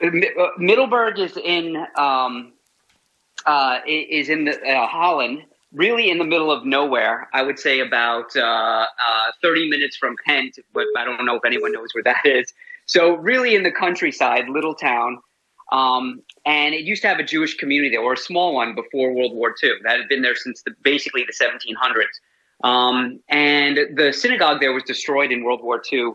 [0.00, 2.52] Uh, uh, Middelburg is in um,
[3.46, 7.28] uh, is in the, uh, Holland, really in the middle of nowhere.
[7.32, 8.86] I would say about uh, uh,
[9.42, 12.52] thirty minutes from Ghent, but I don't know if anyone knows where that is.
[12.86, 15.18] So really in the countryside, little town.
[15.70, 19.12] Um, and it used to have a Jewish community there, or a small one before
[19.12, 19.72] World War II.
[19.84, 22.66] That had been there since the, basically the 1700s.
[22.66, 26.12] Um, and the synagogue there was destroyed in World War II.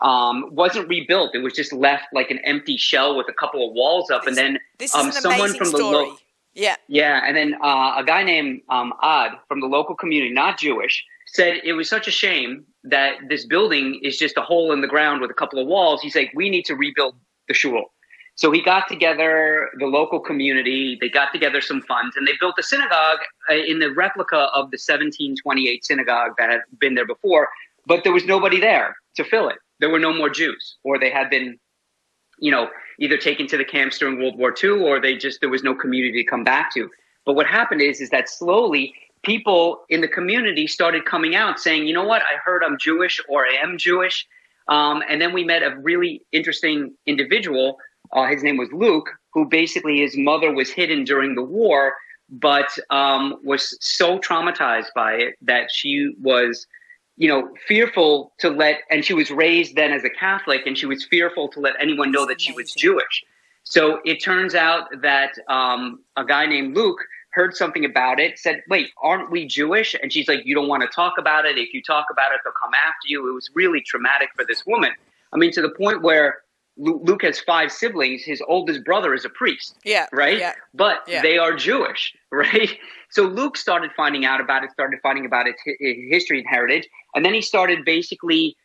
[0.00, 1.34] Um, wasn't rebuilt.
[1.34, 4.36] It was just left like an empty shell with a couple of walls up, and
[4.36, 6.06] then This is um, an someone from the story.
[6.06, 6.16] lo-
[6.54, 10.58] yeah, yeah, and then uh, a guy named um, Ad from the local community, not
[10.58, 14.80] Jewish, said it was such a shame that this building is just a hole in
[14.80, 16.00] the ground with a couple of walls.
[16.00, 17.16] He's like, we need to rebuild
[17.48, 17.92] the shul.
[18.36, 20.98] So he got together the local community.
[21.00, 24.70] They got together some funds, and they built a synagogue uh, in the replica of
[24.70, 27.48] the 1728 synagogue that had been there before.
[27.86, 29.56] But there was nobody there to fill it.
[29.80, 31.58] There were no more Jews, or they had been
[32.38, 35.50] you know, either taken to the camps during World War II or they just there
[35.50, 36.90] was no community to come back to.
[37.24, 41.86] But what happened is is that slowly people in the community started coming out saying,
[41.86, 44.26] you know what, I heard I'm Jewish or I am Jewish.
[44.68, 47.78] Um, and then we met a really interesting individual.
[48.12, 51.94] Uh, his name was Luke, who basically his mother was hidden during the war,
[52.30, 56.66] but um, was so traumatized by it that she was
[57.16, 60.86] you know, fearful to let, and she was raised then as a Catholic, and she
[60.86, 62.72] was fearful to let anyone know that she was.
[62.72, 63.24] Jewish.
[63.62, 66.98] So it turns out that um, a guy named Luke
[67.30, 69.94] heard something about it, said, Wait, aren't we Jewish?
[70.00, 71.56] And she's like, You don't want to talk about it.
[71.56, 73.28] If you talk about it, they'll come after you.
[73.28, 74.90] It was really traumatic for this woman.
[75.32, 76.38] I mean, to the point where
[76.76, 78.24] Luke has five siblings.
[78.24, 80.38] His oldest brother is a priest yeah, right?
[80.38, 81.22] Yeah, But Yeah.
[81.22, 82.78] they are Jewish, right?
[83.14, 86.48] So Luke started finding out about it, started finding about its hi- hi- history and
[86.48, 88.56] heritage, and then he started basically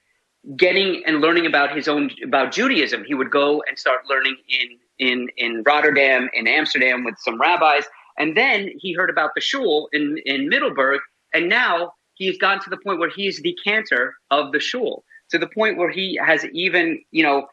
[0.56, 3.04] getting and learning about his own about Judaism.
[3.06, 4.68] He would go and start learning in
[5.08, 7.86] in in Rotterdam, in Amsterdam, with some rabbis,
[8.18, 11.00] And then he heard about the shul in, in Middelburg,
[11.34, 15.04] and now he's gotten to the point where he is the cantor of the shul,
[15.30, 17.48] to the point where he has even, you know,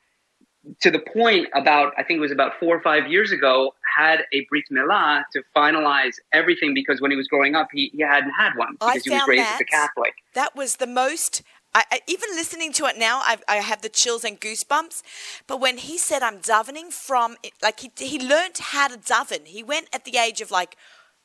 [0.81, 4.25] to the point about I think it was about four or five years ago had
[4.33, 8.31] a brit milah to finalize everything because when he was growing up he, he hadn't
[8.31, 10.15] had one because he was raised as a Catholic.
[10.35, 11.43] That was the most.
[11.75, 15.03] I, I, even listening to it now, I, I have the chills and goosebumps.
[15.47, 19.47] But when he said, "I'm davening from," like he he learned how to daven.
[19.47, 20.77] He went at the age of like,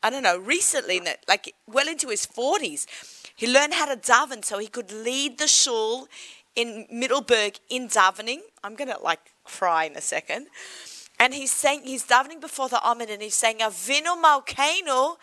[0.03, 2.87] I don't know, recently, like well into his forties.
[3.35, 6.07] He learned how to daven so he could lead the shul
[6.55, 8.41] in Middelburg in davening.
[8.63, 10.47] I'm gonna like cry in a second.
[11.21, 15.17] And he's saying he's davening before the Amid and he's saying Avinu Malkeinu,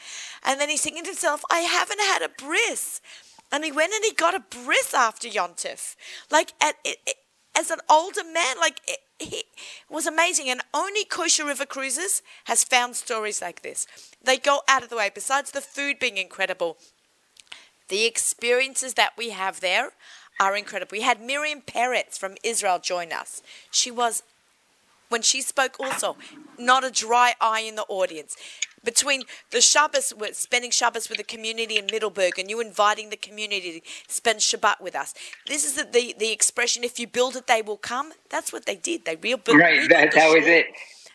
[0.45, 3.01] and then he's thinking to himself, I haven't had a bris.
[3.51, 5.97] And he went and he got a bris after Yontif.
[6.31, 7.17] Like at it, it,
[7.59, 9.47] as an older man, like it, it
[9.91, 10.49] was amazing.
[10.49, 13.89] And only Kosher River Cruises has found stories like this.
[14.23, 15.11] They go out of the way.
[15.13, 16.77] Besides the food being incredible,
[17.89, 19.95] the experiences that we have there
[20.39, 20.91] are incredible.
[20.93, 23.43] We had Miriam Peretz from Israel join us.
[23.73, 24.23] She was,
[25.09, 26.17] when she spoke also,
[26.59, 28.37] not a dry eye in the audience.
[28.85, 33.81] Between the Shabbos, spending Shabbos with the community in Middelburg and you inviting the community
[33.81, 35.15] to spend Shabbat with us.
[35.47, 38.13] This is the, the, the expression, if you build it, they will come.
[38.31, 39.05] That's what they did.
[39.05, 40.67] They real built Right, that, that was it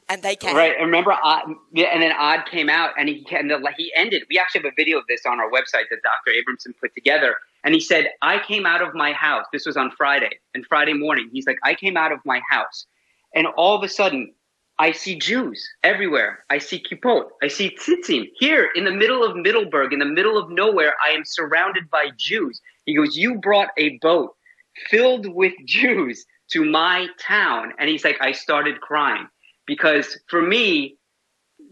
[0.09, 0.55] and they came.
[0.55, 0.75] Right.
[0.79, 1.39] Remember, uh,
[1.71, 4.23] yeah, and then Odd came out, and he and the, he ended.
[4.29, 6.31] We actually have a video of this on our website that Dr.
[6.31, 9.45] Abramson put together, and he said, "I came out of my house.
[9.51, 12.85] This was on Friday, and Friday morning, he's like, I came out of my house,
[13.33, 14.33] and all of a sudden."
[14.79, 16.43] I see Jews everywhere.
[16.49, 17.29] I see kippot.
[17.43, 18.31] I see tzitzim.
[18.39, 22.09] Here in the middle of Middelburg, in the middle of nowhere, I am surrounded by
[22.17, 22.59] Jews.
[22.85, 24.35] He goes, You brought a boat
[24.89, 27.73] filled with Jews to my town.
[27.79, 29.27] And he's like, I started crying
[29.65, 30.97] because for me,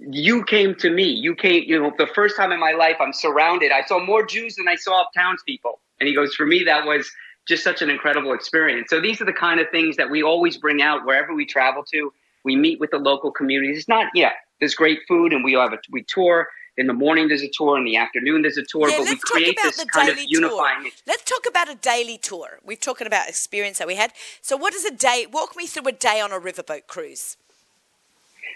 [0.10, 1.04] you came to me.
[1.04, 3.71] You came, you know, the first time in my life I'm surrounded.
[3.71, 5.80] I saw more Jews than I saw townspeople.
[6.00, 7.12] And he goes, for me, that was
[7.48, 8.90] just such an incredible experience.
[8.90, 11.84] So these are the kind of things that we always bring out wherever we travel
[11.92, 12.14] to.
[12.44, 13.78] We meet with the local communities.
[13.78, 16.48] It's not, yeah, there's great food and we have a, we tour.
[16.78, 19.18] In the morning there's a tour, in the afternoon there's a tour, yeah, but we
[19.18, 20.84] create this kind of unifying.
[20.84, 20.92] Tour.
[21.06, 22.60] Let's talk about a daily tour.
[22.64, 24.14] We've talking about experience that we had.
[24.42, 25.28] So what is a day?
[25.30, 27.36] Walk me through a day on a riverboat cruise.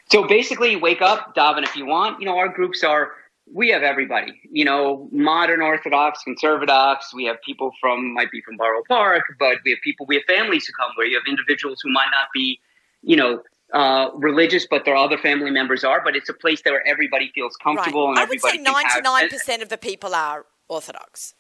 [0.09, 2.19] So basically, wake up, daven if you want.
[2.19, 3.11] You know, our groups are
[3.51, 4.39] we have everybody.
[4.49, 6.97] You know, modern Orthodox, conservative.
[7.13, 10.05] We have people from might be from Borough Park, but we have people.
[10.05, 10.91] We have families who come.
[10.95, 12.59] Where you have individuals who might not be,
[13.01, 13.41] you know,
[13.73, 16.01] uh, religious, but their other family members are.
[16.03, 18.17] But it's a place where everybody feels comfortable, right.
[18.17, 21.35] and I would say ninety nine percent of the people are Orthodox.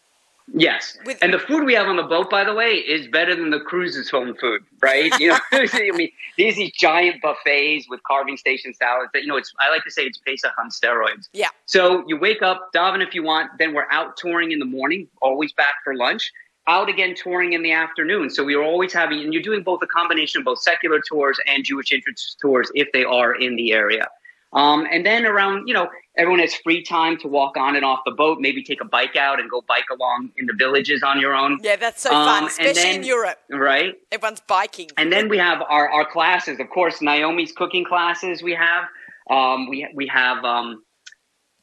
[0.53, 3.35] Yes, With, and the food we have on the boat, by the way, is better
[3.35, 5.11] than the cruise's home food, right?
[5.19, 9.09] You know, I mean, these these giant buffets with carving station salads.
[9.13, 11.29] That you know, it's I like to say it's Pesach on steroids.
[11.33, 11.49] Yeah.
[11.65, 13.51] So you wake up, daven if you want.
[13.57, 16.31] Then we're out touring in the morning, always back for lunch.
[16.67, 18.29] Out again touring in the afternoon.
[18.29, 21.39] So we are always having, and you're doing both a combination of both secular tours
[21.47, 24.07] and Jewish interest tours if they are in the area.
[24.55, 27.99] Um, and then around, you know, everyone has free time to walk on and off
[28.05, 31.19] the boat, maybe take a bike out and go bike along in the villages on
[31.19, 31.59] your own.
[31.61, 33.37] Yeah, that's so um, fun, especially then, in Europe.
[33.51, 33.95] Right?
[34.13, 34.89] Everyone's biking.
[34.97, 36.59] And then we have our, our classes.
[36.61, 38.85] Of course, Naomi's cooking classes we have.
[39.29, 40.83] Um, we, we have um,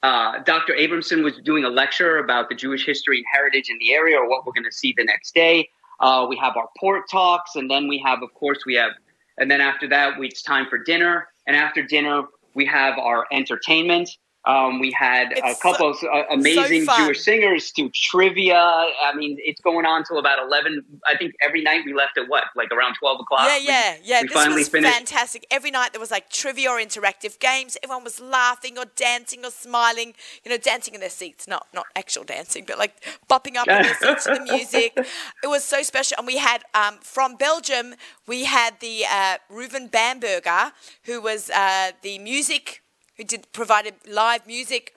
[0.02, 0.74] uh, Dr.
[0.74, 4.28] Abramson was doing a lecture about the Jewish history and heritage in the area or
[4.28, 5.68] what we're going to see the next day.
[6.00, 8.90] Uh, we have our port talks, and then we have, of course, we have,
[9.38, 11.28] and then after that, we, it's time for dinner.
[11.46, 14.10] And after dinner, we have our entertainment.
[14.44, 18.58] Um, we had it's a couple so, of uh, amazing so Jewish singers do trivia.
[18.58, 20.82] I mean, it's going on till about eleven.
[21.06, 23.42] I think every night we left at what, like around twelve o'clock.
[23.46, 24.22] Yeah, yeah, yeah.
[24.22, 24.92] We this was finished.
[24.92, 25.46] fantastic.
[25.48, 27.76] Every night there was like trivia or interactive games.
[27.84, 30.14] Everyone was laughing or dancing or smiling.
[30.44, 33.00] You know, dancing in their seats, not not actual dancing, but like
[33.30, 34.92] bopping up in their seats to the music.
[34.96, 36.16] It was so special.
[36.18, 37.94] And we had um, from Belgium,
[38.26, 40.72] we had the uh, Reuven Bamberger,
[41.04, 42.81] who was uh, the music
[43.16, 44.94] who did provided live music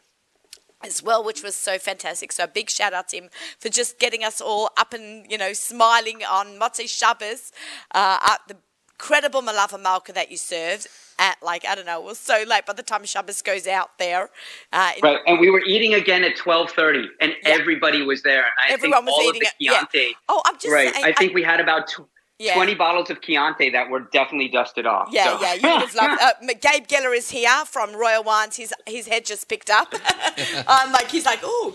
[0.84, 2.32] as well, which was so fantastic.
[2.32, 5.38] So a big shout out to him for just getting us all up and you
[5.38, 7.52] know smiling on Motzei Shabbos
[7.94, 8.58] uh, at the
[8.96, 10.88] incredible Melave Malka that you served
[11.20, 13.98] at like I don't know, it was so late by the time Shabbos goes out
[14.00, 14.30] there.
[14.74, 17.50] Uh, right, and we were eating again at twelve thirty, and yeah.
[17.50, 18.44] everybody was there.
[18.44, 19.54] I Everyone was eating it.
[19.60, 19.84] Yeah.
[20.28, 20.94] Oh, I'm just right.
[20.94, 21.88] Saying, I think I, we had about.
[21.88, 22.08] Two,
[22.40, 22.56] yeah.
[22.56, 25.10] 20 bottles of Chianti that were definitely dusted off.
[25.12, 25.42] Yeah, so.
[25.42, 28.58] yeah, you would uh, Gabe Geller is here from Royal Wines.
[28.58, 29.94] His, his head just picked up.
[30.68, 31.74] um, like, he's like, oh.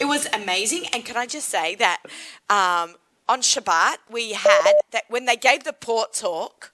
[0.00, 0.86] It was amazing.
[0.92, 2.02] And can I just say that
[2.50, 2.96] um,
[3.28, 6.71] on Shabbat, we had that when they gave the port talk,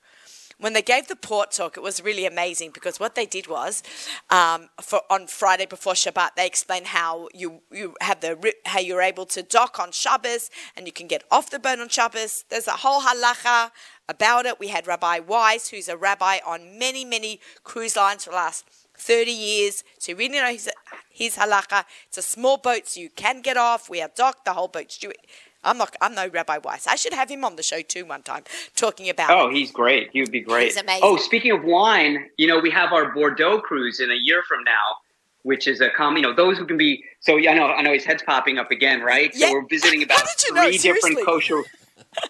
[0.60, 3.82] when they gave the port talk, it was really amazing because what they did was,
[4.30, 9.02] um, for on Friday before Shabbat, they explained how you you have the how you're
[9.02, 12.44] able to dock on Shabbos and you can get off the boat on Shabbos.
[12.48, 13.70] There's a whole halacha
[14.08, 14.58] about it.
[14.58, 18.64] We had Rabbi Weiss, who's a rabbi on many many cruise lines for the last
[18.98, 19.84] 30 years.
[19.98, 20.68] So you really know his,
[21.08, 21.84] his halacha.
[22.08, 23.88] It's a small boat, so you can get off.
[23.88, 24.44] We are docked.
[24.44, 25.16] The whole boat's Jewish.
[25.64, 25.94] I'm not.
[26.00, 26.86] I'm no Rabbi Weiss.
[26.86, 28.44] I should have him on the show too one time,
[28.76, 29.30] talking about.
[29.30, 30.10] Oh, he's great.
[30.12, 30.66] He would be great.
[30.66, 31.02] He's amazing.
[31.02, 34.62] Oh, speaking of wine, you know we have our Bordeaux cruise in a year from
[34.64, 34.96] now,
[35.42, 36.16] which is a com.
[36.16, 37.04] You know those who can be.
[37.20, 37.66] So yeah, I know.
[37.66, 39.30] I know his head's popping up again, right?
[39.34, 39.48] Yeah.
[39.48, 40.70] So we're visiting about three know?
[40.70, 41.24] different Seriously?
[41.24, 41.62] kosher.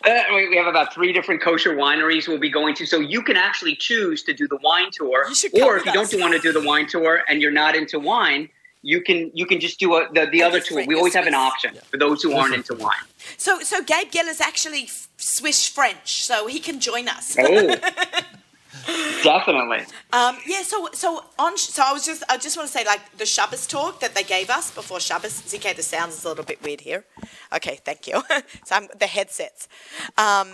[0.07, 3.37] uh, we have about three different kosher wineries we'll be going to, so you can
[3.37, 6.63] actually choose to do the wine tour, or if you don't want to do the
[6.67, 8.49] wine tour and you're not into wine,
[8.83, 10.85] you can you can just do a, the the other tour.
[10.87, 13.07] We always have an option for those who aren't into wine.
[13.37, 17.37] So so Gabe Geller is actually Swiss French, so he can join us.
[17.39, 17.77] Oh.
[19.23, 19.85] Definitely.
[20.13, 20.63] Um, yeah.
[20.63, 21.57] So so on.
[21.59, 24.23] So I was just I just want to say like the Shabbos talk that they
[24.23, 25.43] gave us before Shabbos.
[25.43, 27.05] ZK, the sound is a little bit weird here.
[27.53, 28.23] Okay, thank you.
[28.65, 29.69] so I'm, the headsets.
[30.17, 30.49] Um,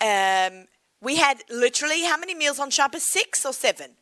[0.00, 0.66] um,
[1.02, 3.02] we had literally how many meals on Shabbos?
[3.02, 3.96] Six or seven?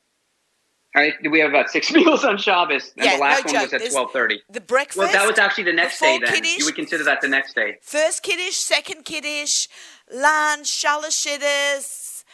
[0.96, 3.72] Right, we have about six meals on Shabbos, and Yeah, the last no one was
[3.74, 4.40] at twelve thirty.
[4.50, 4.98] The breakfast.
[4.98, 6.18] Well, that was actually the next day.
[6.18, 7.76] Then Kiddush, you would consider that the next day.
[7.82, 9.68] First kiddush, second kiddush,
[10.12, 12.24] lunch, shalashiddas,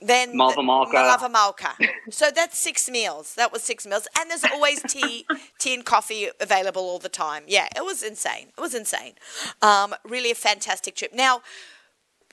[0.00, 0.96] then Melave Malka.
[0.96, 1.74] Melave Malka.
[2.10, 3.34] so that's six meals.
[3.36, 5.26] That was six meals, and there's always tea,
[5.58, 7.44] tea and coffee available all the time.
[7.46, 8.48] Yeah, it was insane.
[8.56, 9.14] It was insane.
[9.62, 11.12] Um, really a fantastic trip.
[11.14, 11.42] Now.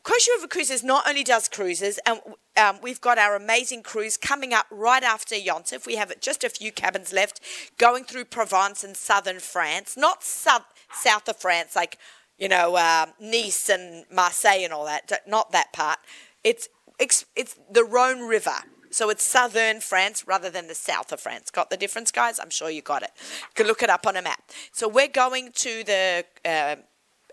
[0.04, 2.20] Kosher River Cruises not only does cruises, and
[2.58, 5.86] um, we've got our amazing cruise coming up right after Yontif.
[5.86, 7.40] We have just a few cabins left
[7.78, 11.98] going through Provence and southern France, not south, south of France, like,
[12.38, 15.10] you know, uh, Nice and Marseille and all that.
[15.26, 16.00] Not that part.
[16.44, 16.68] It's,
[17.00, 18.58] it's, it's the Rhone River.
[18.92, 21.50] So it's southern France rather than the south of France.
[21.50, 22.40] Got the difference, guys?
[22.40, 23.12] I'm sure you got it.
[23.16, 24.52] You can look it up on a map.
[24.72, 26.76] So we're going to the uh,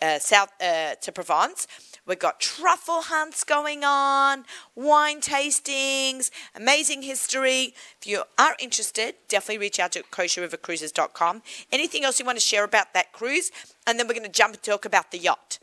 [0.00, 1.66] uh, south uh, to Provence.
[2.10, 4.44] We've got truffle hunts going on,
[4.74, 7.72] wine tastings, amazing history.
[8.00, 11.42] If you are interested, definitely reach out to kosherrivercruises.com.
[11.70, 13.52] Anything else you want to share about that cruise?
[13.86, 15.60] And then we're going to jump and talk about the yacht.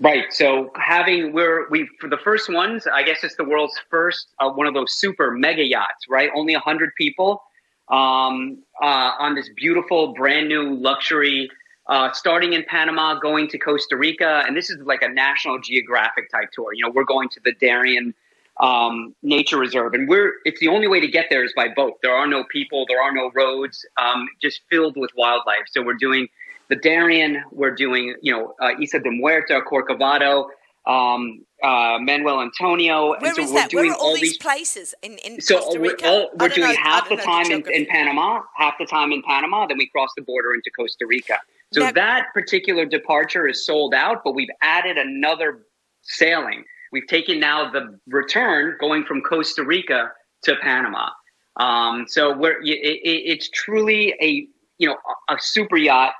[0.00, 0.24] Right.
[0.30, 4.48] So having we're we for the first ones, I guess it's the world's first uh,
[4.48, 6.08] one of those super mega yachts.
[6.08, 6.30] Right.
[6.34, 7.42] Only hundred people
[7.88, 11.50] um, uh, on this beautiful brand new luxury.
[11.90, 16.30] Uh, starting in Panama, going to Costa Rica, and this is like a National Geographic
[16.30, 16.72] type tour.
[16.72, 18.14] You know, we're going to the Darien
[18.60, 21.98] um, Nature Reserve, and we're it's the only way to get there is by boat.
[22.00, 25.64] There are no people, there are no roads, um, just filled with wildlife.
[25.66, 26.28] So we're doing
[26.68, 30.46] the Darien, we're doing you know uh, Isa de Muerta, Corcovado,
[30.86, 33.70] um, uh, Manuel Antonio, Where and so is we're that?
[33.70, 36.06] doing Where are all, all these places in, in so Costa we're, Rica?
[36.08, 39.22] all, we're doing know- half the know time in, in Panama, half the time in
[39.22, 41.38] Panama, then we cross the border into Costa Rica.
[41.72, 45.66] So Now- that particular departure is sold out, but we've added another
[46.02, 46.64] sailing.
[46.92, 50.10] We've taken now the return going from Costa Rica
[50.44, 51.10] to Panama.
[51.56, 54.96] Um, so we're it, it, it's truly a you know
[55.28, 56.14] a super yacht,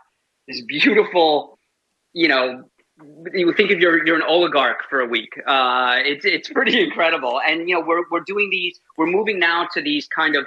[0.47, 1.59] this beautiful,
[2.13, 2.65] you know.
[3.33, 5.33] You think of you're you're an oligarch for a week.
[5.47, 8.81] Uh, it's it's pretty incredible, and you know we're we're doing these.
[8.97, 10.47] We're moving now to these kind of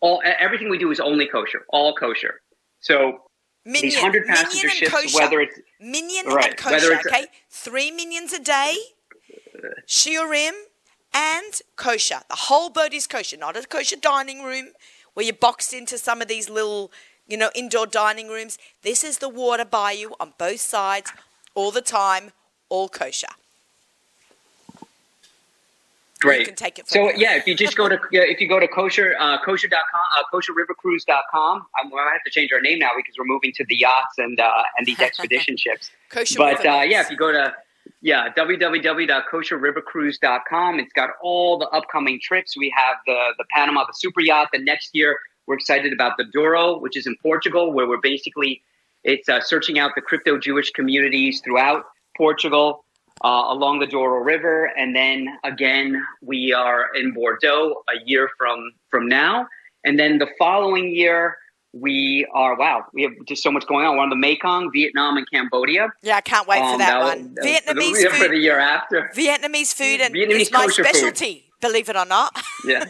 [0.00, 2.40] all everything we do is only kosher, all kosher.
[2.80, 3.22] So
[3.66, 5.18] Minyan, these hundred passenger ships, kosher.
[5.18, 7.26] whether it's Minyan Right, and kosher, whether it's- okay?
[7.50, 8.76] Three minyans a day,
[9.86, 10.52] shiurim,
[11.12, 12.20] and kosher.
[12.28, 14.68] The whole boat is kosher, not a kosher dining room
[15.14, 16.90] where you're boxed into some of these little,
[17.26, 18.58] you know, indoor dining rooms.
[18.82, 21.12] This is the water bayou on both sides,
[21.54, 22.32] all the time,
[22.68, 23.28] all kosher.
[26.20, 26.46] Great.
[26.46, 27.16] can take it so there.
[27.16, 29.80] yeah, if you just go to yeah, if you go to kosher uh, kosher.com
[30.18, 33.76] uh, kosherrivercruise.com, I might have to change our name now because we're moving to the
[33.76, 35.90] yachts and uh, and these expedition ships.
[36.10, 37.54] Kosher But uh, yeah, if you go to
[38.02, 42.54] yeah www.kosherrivercruise.com, it's got all the upcoming trips.
[42.54, 44.50] We have the the Panama, the super yacht.
[44.52, 48.60] The next year, we're excited about the Douro, which is in Portugal, where we're basically
[49.04, 51.84] it's uh, searching out the crypto Jewish communities throughout
[52.16, 52.84] Portugal
[53.24, 58.72] uh, along the Douro River, and then again we are in Bordeaux a year from
[58.90, 59.46] from now,
[59.84, 61.36] and then the following year
[61.72, 63.96] we are wow we have just so much going on.
[63.96, 65.88] We're on the Mekong, Vietnam, and Cambodia.
[66.02, 67.34] yeah, I can't wait for Um, that one.
[67.44, 69.10] Vietnamese for the, for the year after.
[69.14, 70.94] Vietnamese food and Vietnamese it's my kosher food.
[70.96, 72.34] specialty, believe it or not.
[72.66, 72.84] Yeah.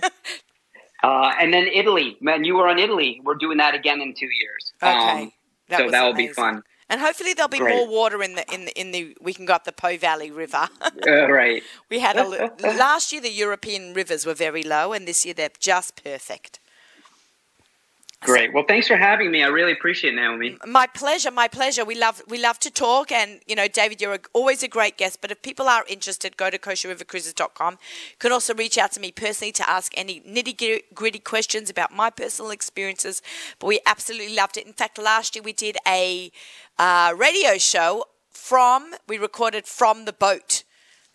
[1.02, 3.20] Uh, and then Italy, man, you were on Italy.
[3.24, 4.72] We're doing that again in two years.
[4.82, 5.22] Okay.
[5.22, 5.32] Um,
[5.70, 6.62] That so that will be fun.
[6.88, 7.76] And hopefully there'll be Great.
[7.76, 10.30] more water in the in the in the we can go up the Po Valley
[10.30, 10.68] River.
[11.06, 11.62] Uh, right.
[11.88, 12.24] we had a
[12.60, 16.59] last year the European rivers were very low, and this year they're just perfect.
[18.22, 18.52] Great.
[18.52, 19.42] Well, thanks for having me.
[19.42, 20.58] I really appreciate it, Naomi.
[20.66, 21.86] My pleasure, my pleasure.
[21.86, 24.98] We love we love to talk, and you know, David, you're a, always a great
[24.98, 25.22] guest.
[25.22, 27.72] But if people are interested, go to kosherrivercruises.com.
[27.72, 31.94] You can also reach out to me personally to ask any nitty gritty questions about
[31.94, 33.22] my personal experiences.
[33.58, 34.66] But we absolutely loved it.
[34.66, 36.30] In fact, last year we did a
[36.78, 40.64] uh, radio show from we recorded from the boat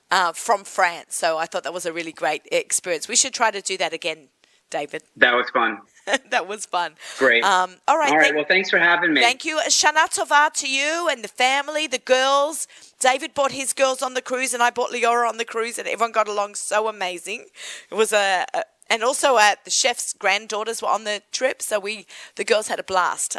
[0.09, 1.15] uh, from France.
[1.15, 3.07] So I thought that was a really great experience.
[3.07, 4.29] We should try to do that again,
[4.71, 5.03] David.
[5.15, 5.81] That was fun.
[6.29, 6.95] that was fun.
[7.17, 7.43] Great.
[7.43, 8.09] Um, all right.
[8.11, 8.23] All right.
[8.25, 9.21] thank- Well, thanks for having me.
[9.21, 9.57] Thank you.
[9.67, 12.67] Shana Tova to you and the family, the girls.
[12.99, 15.87] David brought his girls on the cruise, and I brought Leora on the cruise, and
[15.87, 17.45] everyone got along so amazing.
[17.91, 21.79] It was a, a and also uh, the chef's granddaughters were on the trip, so
[21.79, 23.37] we the girls had a blast.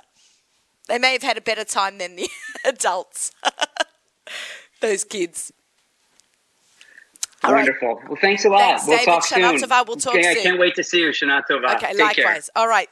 [0.88, 2.28] They may have had a better time than the
[2.64, 3.32] adults.
[4.80, 5.52] Those kids.
[7.46, 7.60] All right.
[7.60, 8.02] Wonderful.
[8.08, 8.58] Well, thanks a lot.
[8.60, 9.12] Thanks, we'll David.
[9.12, 9.68] talk Shana soon.
[9.68, 9.86] Tova.
[9.86, 10.38] We'll talk okay, soon.
[10.38, 11.74] I can't wait to see you, Shana Tova.
[11.76, 12.50] Okay, Take likewise.
[12.56, 12.88] All right.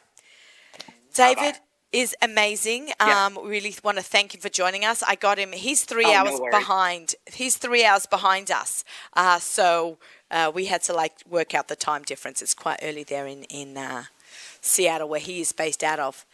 [1.15, 1.59] David Bye-bye.
[1.93, 2.89] is amazing.
[3.01, 3.27] Yeah.
[3.27, 5.03] Um, we really want to thank him for joining us.
[5.03, 5.53] I got him.
[5.53, 6.55] He's three Oh, no hours worries.
[6.55, 7.15] behind.
[7.33, 8.85] He's three hours behind us.
[9.15, 9.99] Uh, so
[10.31, 12.43] uh, we had to like work out the time difference.
[12.43, 14.05] It's quite early there in in uh,
[14.61, 16.25] Seattle, where he is based out of.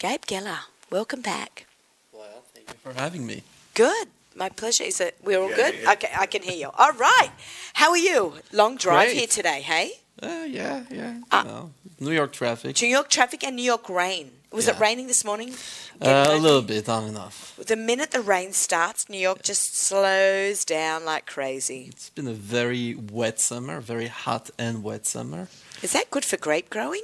[0.00, 0.58] Gabe Geller,
[0.90, 1.66] welcome back.
[2.12, 3.42] Well, thank you for having me.
[3.74, 4.08] Good.
[4.36, 4.84] My pleasure.
[4.84, 5.74] Is it we're all Yeah, good?
[5.82, 5.92] yeah.
[5.92, 6.70] Okay, I can hear you.
[6.76, 7.30] All right.
[7.74, 8.34] How are you?
[8.52, 9.16] Long drive Great.
[9.18, 9.92] here today, hey?
[10.22, 11.20] Uh, yeah, yeah.
[11.30, 11.66] Ah.
[12.00, 12.80] New York traffic.
[12.82, 14.30] New York traffic and New York rain.
[14.52, 15.52] Was it raining this morning?
[16.00, 17.56] Uh, a little bit, on enough.
[17.66, 21.86] The minute the rain starts, New York just slows down like crazy.
[21.90, 25.48] It's been a very wet summer, very hot and wet summer.
[25.82, 27.02] Is that good for grape growing?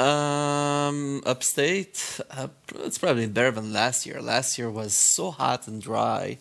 [0.00, 2.48] Um, upstate, uh,
[2.86, 4.18] it's probably better than last year.
[4.22, 6.38] Last year was so hot and dry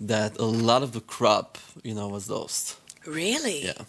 [0.00, 2.78] that a lot of the crop, you know, was lost.
[3.06, 3.64] Really?
[3.64, 3.82] Yeah.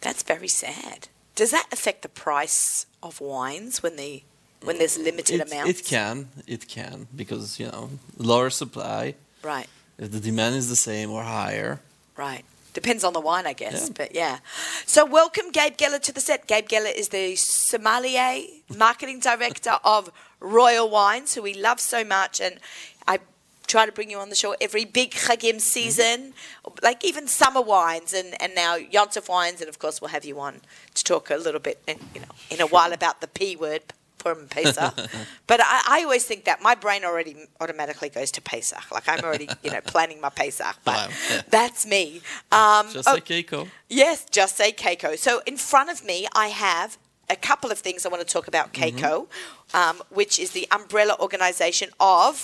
[0.00, 1.08] That's very sad.
[1.34, 4.22] Does that affect the price of wines when the
[4.66, 5.70] when there's limited It, amounts?
[5.80, 9.14] it can, it can, because you know, lower supply.
[9.42, 11.78] Right, If the demand is the same or higher,
[12.16, 12.44] right.
[12.74, 13.88] Depends on the wine, I guess.
[13.88, 13.94] Yeah.
[13.96, 14.38] But yeah.
[14.86, 16.46] So welcome Gabe Geller to the set.
[16.46, 18.42] Gabe Geller is the sommelier
[18.76, 20.10] marketing director of
[20.40, 22.58] Royal Wines, who we love so much, and
[23.06, 23.18] I
[23.66, 25.58] try to bring you on the show every big Chagim mm-hmm.
[25.58, 26.34] season,
[26.82, 30.40] like even summer wines and, and now Yontef wines, and of course we'll have you
[30.40, 30.60] on
[30.94, 33.82] to talk a little bit, in, you know, in a while about the P word.
[34.18, 34.94] Purim Pesach,
[35.46, 38.90] but I, I always think that my brain already automatically goes to Pesach.
[38.90, 40.76] Like I'm already, you know, planning my Pesach.
[40.84, 41.42] But Wow, yeah.
[41.50, 42.20] that's me.
[42.52, 43.68] Um, just oh, like Kayco.
[43.88, 45.16] Yes, just say Kayco.
[45.18, 46.98] So in front of me, I have
[47.30, 49.28] a couple of things I want to talk about Kayco,
[49.74, 52.34] um, which is the umbrella organization of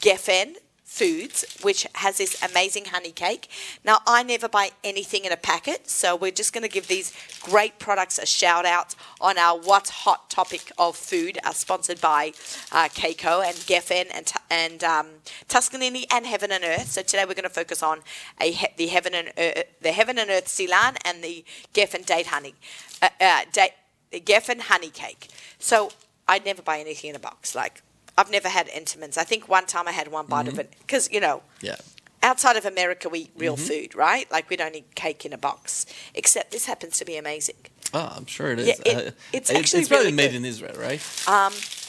[0.00, 0.54] Geffen
[0.84, 3.48] Foods, which has this amazing honey cake.
[3.84, 7.12] Now, I never buy anything in a packet, so we're just going to give these
[7.40, 12.32] great products a shout out on our What's Hot topic of food, uh, sponsored by
[12.70, 15.06] uh, Kayco and Geffen and, and um,
[15.48, 16.90] Tuscanini and Heaven and Earth.
[16.90, 18.00] So today we're going to focus on
[18.40, 22.26] a he- the Heaven and Earth, the Heaven and Earth Silan and the Geffen date
[22.26, 22.54] honey,
[23.00, 23.72] uh, uh, date,
[24.10, 25.28] the Geffen honey cake.
[25.58, 25.90] So
[26.28, 27.54] I never buy anything in a box.
[27.54, 27.82] Like
[28.16, 29.18] I've never had Entenmann's.
[29.18, 31.76] I think one time I had one bite of it because you know Yeah.
[32.22, 33.66] outside of America we eat real Mm-hmm.
[33.66, 34.30] food, right?
[34.30, 35.86] Like we don't eat cake in a box.
[36.14, 37.56] Except this happens to be amazing.
[37.92, 38.66] Oh, I'm sure it is.
[38.68, 40.36] Yeah, it- Uh, it's actually it's probably really made good.
[40.38, 41.00] in Israel, right?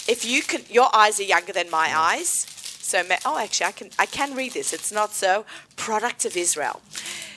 [0.07, 2.31] If you can, your eyes are younger than my eyes.
[2.91, 4.73] So ma- oh, actually, I can I can read this.
[4.77, 5.45] It's not so.
[5.75, 6.81] Product of Israel.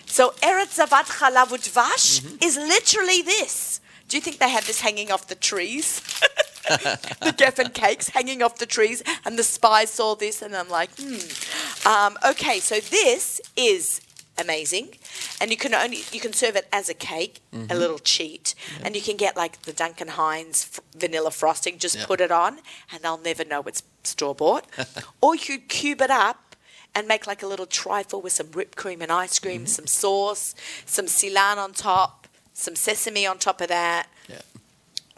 [0.07, 2.37] So Eretz Zavat Chalav Udvash Mm-hmm.
[2.49, 3.81] is literally this.
[4.09, 5.89] Do you think they had this hanging off the trees?
[7.21, 10.91] the Geffen cakes hanging off the trees, and the spies saw this, and I'm like,
[10.99, 11.17] hmm.
[11.89, 14.01] Um, okay, so this is
[14.39, 14.91] amazing,
[15.41, 17.41] and you can only you can serve it as a cake,
[17.71, 18.55] a little cheat,
[18.85, 21.79] and you can get like the Duncan Hines f- vanilla frosting.
[21.79, 22.07] Just Yeah.
[22.07, 22.59] put it on,
[22.93, 24.67] and they'll never know it's store bought.
[25.21, 26.57] or you could cube it up
[26.95, 30.55] and make like a little trifle with some whipped cream and ice cream, some sauce,
[30.87, 34.18] some silan on top, some sesame on top of that Yeah.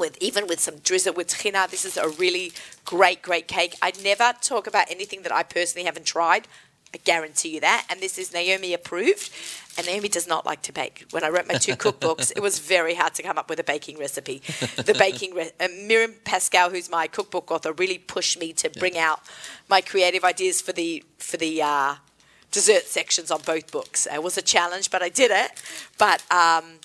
[0.01, 1.71] With even with some drizzle with tchina.
[1.71, 2.53] This is a really
[2.85, 3.77] great, great cake.
[3.81, 6.49] I never talk about anything that I personally haven't tried.
[6.93, 7.87] I guarantee you that.
[7.89, 9.31] And this is Naomi approved.
[9.79, 11.07] And Naomi does not like to bake.
[11.13, 13.65] When I wrote my two cookbooks, it was very hard to come up with a
[13.65, 14.43] baking recipe.
[14.77, 18.99] The baking, re- uh, Miriam Pascal, who's my cookbook author, really pushed me to bring
[18.99, 19.21] out
[19.69, 21.95] my creative ideas for the for the uh,
[22.51, 24.09] dessert sections on both books.
[24.13, 25.63] It was a challenge, but I did it.
[25.97, 26.81] But um,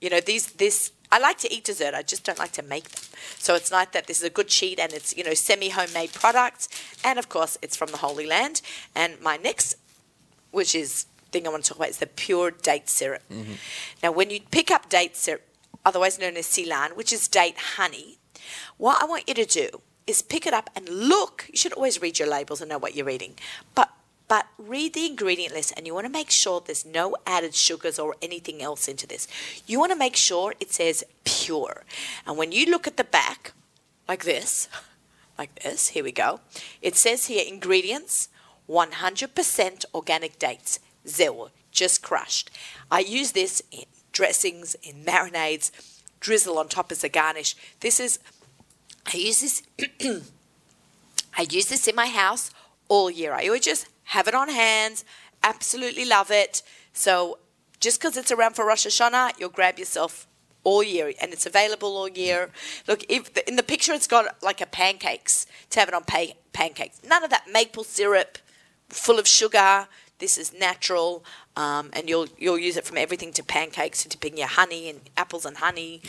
[0.00, 1.94] you know, these this I like to eat dessert.
[1.94, 3.04] I just don't like to make them.
[3.38, 6.12] So it's nice that this is a good cheat and it's, you know, semi homemade
[6.12, 6.68] products.
[7.04, 8.62] And of course, it's from the Holy Land.
[8.96, 9.76] And my next,
[10.50, 13.22] which is thing I want to talk about, is the pure date syrup.
[13.32, 13.52] Mm-hmm.
[14.02, 15.42] Now, when you pick up date syrup,
[15.84, 18.18] otherwise known as Silan, which is date honey,
[18.76, 21.46] what I want you to do is pick it up and look.
[21.48, 23.34] You should always read your labels and know what you're reading.
[23.76, 23.92] But
[24.26, 27.98] but read the ingredient list and you want to make sure there's no added sugars
[27.98, 29.28] or anything else into this.
[29.66, 31.84] You want to make sure it says pure.
[32.26, 33.52] And when you look at the back,
[34.08, 34.68] like this,
[35.38, 36.40] like this, here we go.
[36.80, 38.28] It says here ingredients
[38.68, 42.50] 100% organic dates, zero, just crushed.
[42.90, 45.70] I use this in dressings, in marinades,
[46.20, 47.54] drizzle on top as a garnish.
[47.80, 48.18] This is,
[49.12, 49.62] I use this,
[51.36, 52.50] I use this in my house
[52.88, 53.34] all year.
[53.34, 55.04] I always just have it on hand,
[55.42, 56.62] absolutely love it.
[56.92, 57.38] So
[57.80, 60.26] just because it's around for Rosh Hashanah, you'll grab yourself
[60.64, 62.50] all year and it's available all year.
[62.88, 66.04] Look, if the, in the picture it's got like a pancakes to have it on
[66.04, 67.00] pa- pancakes.
[67.06, 68.38] None of that maple syrup
[68.88, 69.88] full of sugar.
[70.18, 71.24] This is natural,
[71.56, 75.00] um, and you'll you'll use it from everything to pancakes to dipping your honey and
[75.16, 76.02] apples and honey.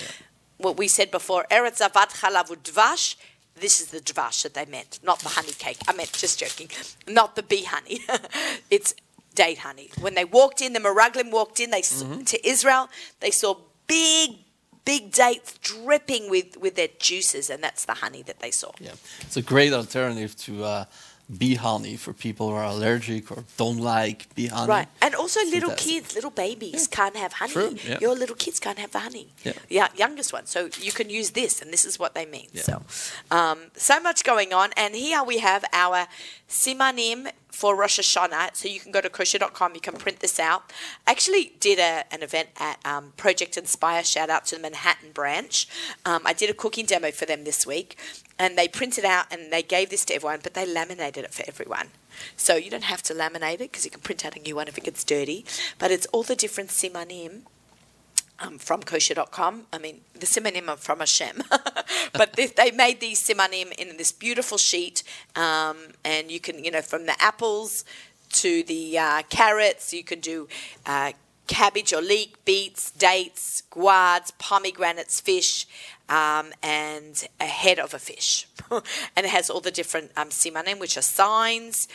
[0.58, 3.16] What we said before, eretz avat chalav dvash.
[3.60, 5.78] This is the dvash that they meant, not the honey cake.
[5.88, 6.70] I meant just joking,
[7.08, 8.02] not the bee honey.
[8.70, 8.94] it's
[9.34, 9.90] date honey.
[10.02, 11.70] When they walked in, the Meraglim walked in.
[11.72, 12.90] They s to Israel.
[13.22, 13.56] They saw
[13.88, 14.32] big,
[14.84, 18.72] big dates dripping with with their juices, and that's the honey that they saw.
[18.80, 18.92] Yeah,
[19.22, 20.86] it's a great alternative to uh,
[21.30, 24.70] bee honey for people who are allergic or don't like bee honey.
[24.70, 25.94] Right, and also little Fantastic.
[25.94, 27.54] kids, little babies can't have honey.
[27.54, 27.98] True, yeah.
[28.00, 29.34] Your little kids can't have the honey.
[29.44, 29.54] Yeah.
[29.70, 30.46] yeah, youngest one.
[30.46, 32.48] So you can use this, and this is what they mean.
[32.54, 32.62] Yeah.
[32.62, 32.84] So,
[33.32, 36.08] um, so much going on, and here we have our
[36.48, 38.56] simanim for Rosh Hashanah.
[38.56, 39.74] So you can go to kosher.com.
[39.74, 40.72] You can print this out.
[41.08, 44.04] I actually did a, an event at um, Project Inspire.
[44.04, 45.68] Shout out to the Manhattan branch.
[46.06, 47.98] Um, I did a cooking demo for them this week,
[48.38, 51.44] and they printed out and they gave this to everyone, but they laminated it for
[51.48, 51.88] everyone.
[52.36, 54.68] So you don't have to laminate it because you can print out a new one
[54.68, 55.46] if it gets dirty.
[55.80, 57.42] But it's all the different simanim
[58.40, 59.68] um, from kosher.com.
[59.72, 61.44] I mean, the simanim are from Hashem.
[62.14, 65.04] but they, they made these simanim in this beautiful sheet.
[65.36, 67.86] Um, and you can, you know, from the apples
[68.34, 70.48] to the uh, carrots, you can do
[70.86, 71.14] uh,
[71.48, 75.68] cabbage or leek, beets, dates, guards, pomegranates, fish,
[76.10, 78.48] um, and a head of a fish.
[78.72, 81.88] and it has all the different um, simanim, which are signs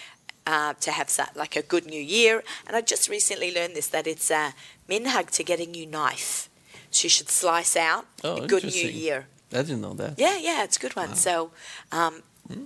[0.46, 2.42] uh, to have like a good new year.
[2.66, 4.54] And I just recently learned this that it's a
[4.88, 6.48] minhag to get a new knife.
[6.90, 9.26] So you should slice out Oh, a good new year.
[9.52, 10.18] I didn't know that.
[10.18, 11.14] Yeah, yeah, it's a good one.
[11.14, 11.50] So,
[11.92, 12.22] um,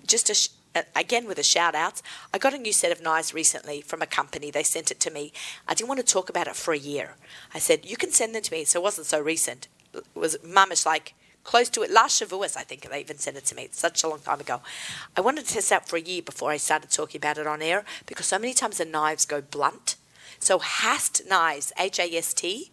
[0.07, 0.49] just a sh-
[0.95, 2.03] again with a shout out,
[2.33, 4.51] I got a new set of knives recently from a company.
[4.51, 5.33] They sent it to me.
[5.69, 7.15] I didn't want to talk about it for a year.
[7.55, 8.65] I said, you can send them to me.
[8.65, 9.69] So it wasn't so recent.
[9.93, 11.15] It was mamish like
[11.45, 11.91] close to it.
[11.91, 13.65] Last Shavuos, I think they even sent it to me.
[13.65, 14.61] It's such a long time ago.
[15.17, 17.63] I wanted to test out for a year before I started talking about it on
[17.63, 19.97] air because so many times the knives go blunt.
[20.39, 22.73] So Hast Knives, H A S T,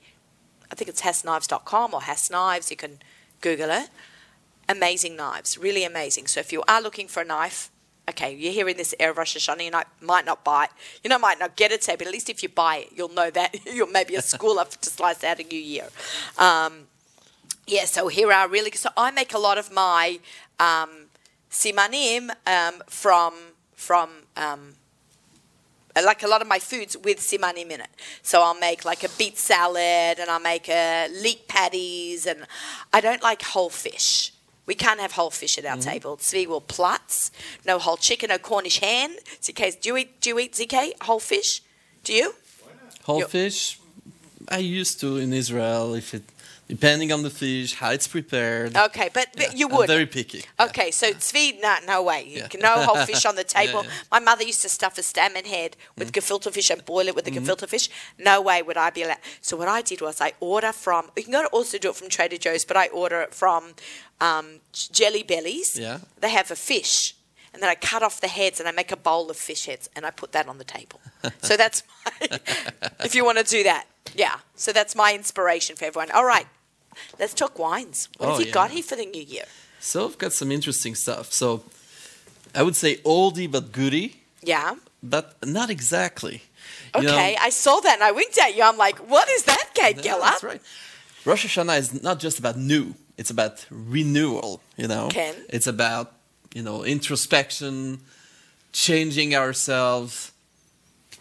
[0.72, 2.72] I think it's hastknives.com or Hast Knives.
[2.72, 3.00] You can
[3.42, 3.90] Google it
[4.72, 6.28] amazing knives, really amazing.
[6.28, 7.70] So if you are looking for a knife,
[8.10, 10.72] okay, you're hearing this Erev Rosh Hashanah, you might not buy it,
[11.04, 13.14] you know, might not get it today, but at least if you buy it, you'll
[13.14, 15.88] know that you're maybe a schooler to slice out a new year.
[16.38, 16.88] Um,
[17.68, 20.20] yeah, so here are really, so I make a lot of my
[20.60, 21.08] um,
[21.50, 23.34] simanim um, from,
[23.74, 24.74] from, um,
[25.96, 27.90] like a lot of my foods with simanim in it.
[28.22, 32.46] So I'll make like a beet salad and I'll make a leek patties and
[32.94, 34.32] I don't like whole fish.
[34.66, 35.90] We can't have whole fish at our mm-hmm.
[35.90, 36.18] table.
[36.18, 37.32] Tzvi will plats.
[37.66, 39.16] No whole chicken, no Cornish hen.
[39.42, 41.62] ZK, do you eat, do you eat ZK, whole fish?
[42.04, 42.36] Do you?
[43.04, 43.80] Whole Yo- fish,
[44.50, 46.24] I used to in Israel, if it
[46.72, 48.78] depending on the fish, how it's prepared.
[48.78, 50.46] Okay, but, but you I'm very picky.
[50.58, 52.24] Okay, so Tzvi, no, no way.
[52.26, 52.48] Yeah.
[52.62, 53.84] No whole fish on the table.
[53.84, 53.90] yeah.
[54.10, 56.22] My mother used to stuff a salmon head with mm.
[56.22, 57.44] gefilte fish and boil it with the mm-hmm.
[57.44, 57.90] gefilte fish.
[58.18, 59.18] No way would I be allowed.
[59.42, 61.12] So what I did was I order from.
[61.18, 63.74] You can also do it from Trader Joe's, but I order it from
[64.22, 65.78] um, Jelly Bellies.
[65.78, 66.00] Yeah.
[66.22, 67.16] They have a fish.
[67.54, 69.90] And then I cut off the heads and I make a bowl of fish heads
[69.96, 71.02] and I put that on the table.
[71.42, 72.40] so that's my,
[73.04, 73.86] if you want to do that.
[74.16, 74.36] Yeah.
[74.56, 76.12] So that's my inspiration for everyone.
[76.12, 76.48] All right.
[77.20, 78.08] Let's talk wines.
[78.18, 78.54] What Oh, have you yeah.
[78.54, 79.44] got here for the new year?
[79.82, 81.34] So I've got some interesting stuff.
[81.34, 81.64] So
[82.56, 84.76] I would say oldie but goodie, Yeah.
[85.04, 86.44] but not exactly.
[86.96, 88.64] You know, Okay, I saw that and I winked at you.
[88.64, 90.22] I'm like, what is that, Kate Yeah, Geller?
[90.22, 90.62] That's right.
[91.26, 93.56] Rosh Hashanah is not just about new; it's about
[93.96, 94.52] renewal.
[94.82, 95.36] You know, Ken?
[95.56, 96.06] it's about
[96.58, 98.00] you know introspection,
[98.74, 100.32] changing ourselves,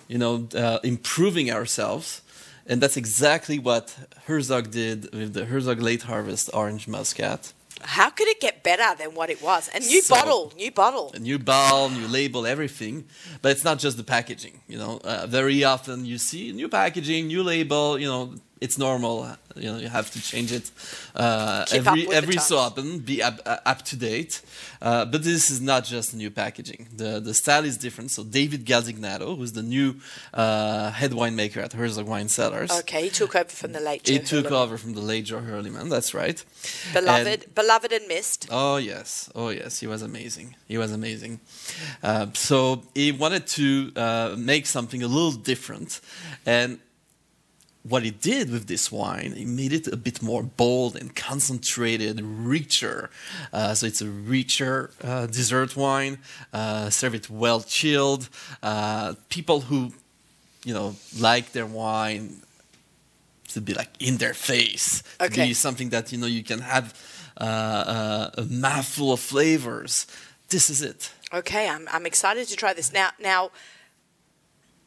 [0.09, 2.23] you know, uh, improving ourselves,
[2.71, 3.85] And that's exactly what
[4.29, 7.53] Herzog did with the Herzog Late Harvest Orange Muscat.
[7.83, 9.63] How could it get better than what it was?
[9.75, 11.07] A new So- bottle, new bottle.
[11.15, 12.95] A new bottle, new label, everything.
[13.43, 14.57] But it's not just the packaging.
[14.73, 17.99] You know, uh, very often you see new packaging, new label.
[18.03, 18.23] You know,
[18.61, 19.27] it's normal.
[19.57, 20.71] You know, you have to change it
[21.15, 24.43] uh, every every so often, be up, uh, up to date.
[24.81, 26.89] Uh, but this is not just new packaging.
[26.95, 28.11] The the style is different.
[28.11, 29.97] So David Galdignato, who's the new
[30.35, 32.71] uh, head winemaker at Herzog Wine Cellars.
[32.81, 34.07] Okay, he took over from the late.
[34.07, 34.57] he took Hurley.
[34.57, 35.89] over from the late Joe Hurliman.
[35.89, 36.45] That's right.
[36.93, 38.47] beloved, beloved and missed.
[38.51, 40.55] Oh yes, oh yes, he was amazing.
[40.69, 41.41] He was amazing.
[42.03, 46.01] Uh, so he wanted to uh, make something a little different,
[46.47, 46.79] and
[47.83, 52.21] what he did with this wine, he made it a bit more bold and concentrated,
[52.21, 53.09] richer.
[53.53, 56.19] Uh, so it's a richer uh, dessert wine.
[56.53, 58.29] Uh, serve it well chilled.
[58.63, 59.93] Uh, people who,
[60.65, 62.43] you know, like their wine
[63.49, 65.47] to be like in their face, to Okay.
[65.49, 66.95] be something that you know you can have
[67.41, 70.07] uh, uh, a mouthful of flavors.
[70.51, 71.11] This is it.
[71.33, 72.93] Okay, I'm, I'm excited to try this.
[72.93, 73.51] Now, now,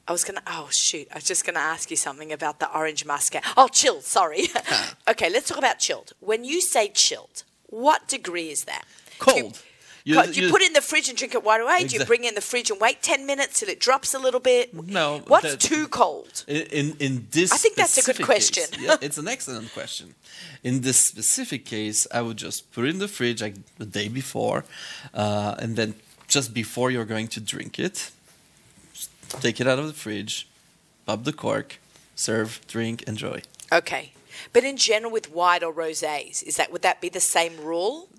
[0.07, 2.59] I was going to, oh shoot, I was just going to ask you something about
[2.59, 3.43] the orange muscat.
[3.55, 4.47] Oh, chilled, sorry.
[5.07, 6.11] okay, let's talk about chilled.
[6.19, 8.83] When you say chilled, what degree is that?
[9.19, 9.61] Cold.
[10.05, 11.85] You, You- you put it in the fridge and drink it right away?
[11.87, 14.19] Do you bring it in the fridge and wait 10 minutes till it drops a
[14.19, 14.73] little bit?
[14.73, 16.43] No, What's that- too cold?
[16.49, 18.65] In, in this, I think that's a good question.
[18.71, 20.15] case- yeah, it's an excellent question.
[20.61, 24.09] In this specific case, I would just put it in the fridge like the day
[24.09, 24.65] before,
[25.13, 25.95] uh, and then
[26.27, 28.11] just before you're going to drink it,
[29.41, 30.47] take it out of the fridge,
[31.05, 31.79] pop the cork,
[32.15, 33.41] serve, drink, enjoy.
[33.71, 34.13] Okay.
[34.51, 38.09] But in general, with white or rosés, is that would that be the same rule?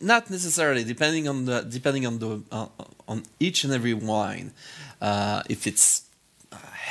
[0.00, 2.66] Not necessarily, depending on the depending on the uh,
[3.08, 4.52] on each and every wine.
[5.00, 6.06] Uh, if it's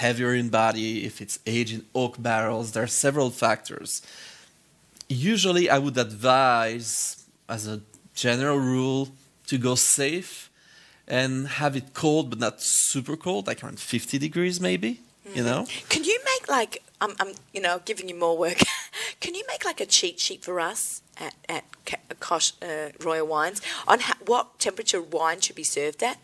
[0.01, 4.01] heavier in body, if it's aged in oak barrels, there are several factors.
[5.07, 7.81] Usually, I would advise, as a
[8.15, 9.09] general rule,
[9.47, 10.50] to go safe
[11.11, 15.01] and have it cold, but not super cold, like around 50 degrees, maybe.
[15.35, 18.57] You know, Can you make like I'm, I'm you know giving you more work?
[19.21, 21.63] Can you make like a cheat sheet for us at at
[22.19, 26.17] Kosh uh, Royal Wines on ha- what temperature wine should be served at?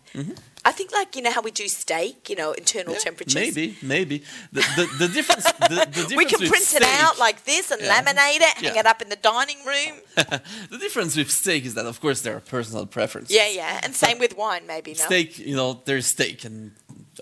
[0.70, 3.36] I think like you know how we do steak, you know, internal Yeah, temperatures.
[3.44, 3.66] maybe,
[3.96, 4.18] maybe
[4.56, 5.46] the the, the difference.
[5.72, 7.94] The, the difference We can print it out like this and Yeah.
[7.94, 8.82] laminate it, hang Yeah.
[8.82, 9.94] it up in the dining room.
[10.74, 13.34] the difference with steak is that, of course, there are personal preferences.
[13.40, 14.92] Yeah, yeah, and same with wine, maybe.
[14.92, 16.60] No, Steak, you know, there's steak, and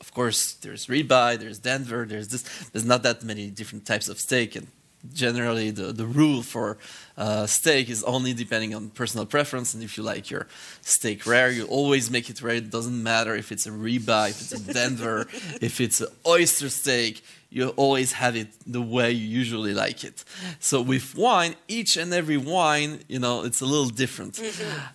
[0.03, 2.43] of course, there's ribeye, there's Denver, there's this.
[2.71, 4.67] There's not that many different types of steak, and
[5.13, 6.77] generally, the the rule for
[7.17, 9.73] uh, steak is only depending on personal preference.
[9.73, 10.47] And if you like your
[10.81, 12.55] steak rare, you always make it rare.
[12.55, 15.27] It doesn't matter if it's a ribeye, if it's a Denver,
[15.61, 17.23] if it's an oyster steak.
[17.49, 20.25] You always have it the way you usually like it.
[20.59, 24.41] So with wine, each and every wine, you know, it's a little different.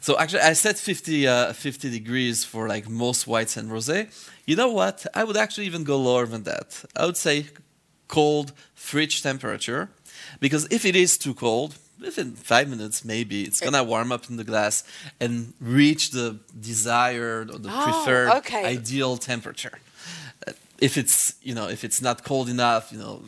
[0.00, 4.10] So actually, I said 50, uh, 50 degrees for like most whites and rosé.
[4.44, 5.06] You know what?
[5.14, 6.84] I would actually even go lower than that.
[6.94, 7.46] I would say
[8.08, 9.88] cold fridge temperature,
[10.40, 14.36] because if it is too cold, within five minutes maybe it's gonna warm up in
[14.36, 14.82] the glass
[15.20, 18.64] and reach the desired or the Oh, preferred okay.
[18.64, 19.78] ideal temperature.
[20.46, 20.52] Uh,
[20.88, 23.22] If it's you know if it's not cold enough, you know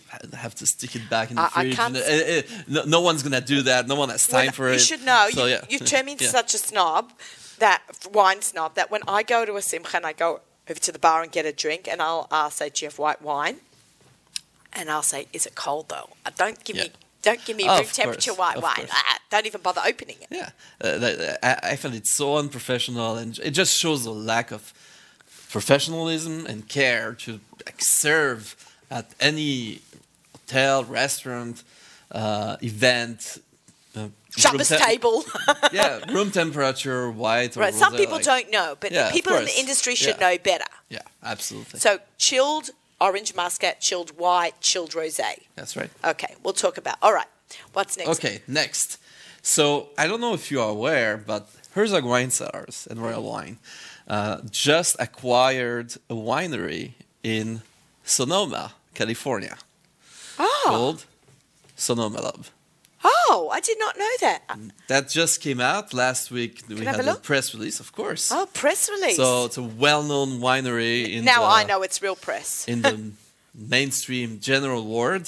[0.44, 1.78] have to stick it back in the I- I fridge.
[1.78, 2.42] Uh, uh, uh,
[2.74, 3.86] no, no one's gonna do that.
[3.92, 4.80] No one has time Well, for you it.
[4.80, 5.28] You should know.
[5.32, 5.64] So, you, yeah.
[5.72, 6.30] you turn me into Yeah.
[6.40, 7.04] such a snob,
[7.58, 10.40] that wine snob, that when I go to a simcha and I go
[10.70, 12.98] over to the bar and get a drink, and I'll, I'll say, "Do you have
[12.98, 13.56] white wine?"
[14.72, 16.08] And I'll say, "Is it cold though?
[16.24, 16.84] Uh, Don't give Yeah.
[16.84, 16.90] me,
[17.22, 18.88] don't give me Oh, room of temperature course, white wine.
[18.90, 20.50] Ah, don't even bother opening it." Yeah,
[20.80, 24.72] uh, that- I, I find it so unprofessional, and it just shows a lack of
[25.50, 28.56] professionalism and care to like, serve
[28.90, 29.80] at any
[30.32, 31.62] hotel, restaurant,
[32.10, 33.38] uh, event.
[33.94, 34.08] Uh,
[34.50, 35.24] room te- table.
[35.72, 37.56] yeah, room temperature, white.
[37.56, 37.74] Or right.
[37.74, 40.30] Some people like- don't know, but Yeah, people in the industry should Yeah.
[40.30, 40.64] know better.
[40.88, 41.78] Yeah, absolutely.
[41.80, 42.70] So chilled
[43.06, 45.30] orange muscat, chilled white, chilled rosé.
[45.56, 45.90] That's right.
[46.12, 46.96] Okay, we'll talk about.
[47.02, 47.26] All right,
[47.74, 48.10] what's next?
[48.14, 48.98] Okay, next.
[49.42, 51.42] So I don't know if you are aware, but
[51.74, 53.58] Herzog Wine Cellars and Royal Wine
[54.08, 56.92] uh, just acquired a winery
[57.22, 57.62] in
[58.04, 59.56] Sonoma, California,
[60.38, 61.04] Oh, called
[61.76, 62.46] Sonoma-Loeb.
[63.32, 64.40] Oh, I did not know that.
[64.88, 66.62] That just came out last week.
[66.68, 68.24] We I have had a a press release, of course.
[68.36, 69.16] Oh, press release.
[69.16, 72.66] So it's a well-known winery in now the, I know it's real press.
[72.68, 72.96] in the
[73.76, 75.26] mainstream general world,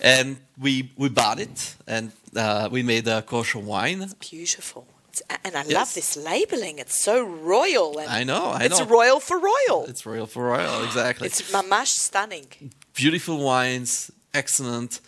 [0.00, 0.72] and we
[1.02, 2.04] we bought it and
[2.36, 4.00] uh, we made a kosher wine.
[4.30, 4.84] Beautiful.
[5.12, 6.78] It's, and I love this labeling.
[6.78, 7.88] It's so royal.
[8.20, 8.86] I know, I it's know.
[8.98, 9.80] royal for royal.
[9.92, 11.26] It's royal for royal, exactly.
[11.28, 12.46] It's mamash stunning.
[12.94, 15.00] beautiful wines, excellent,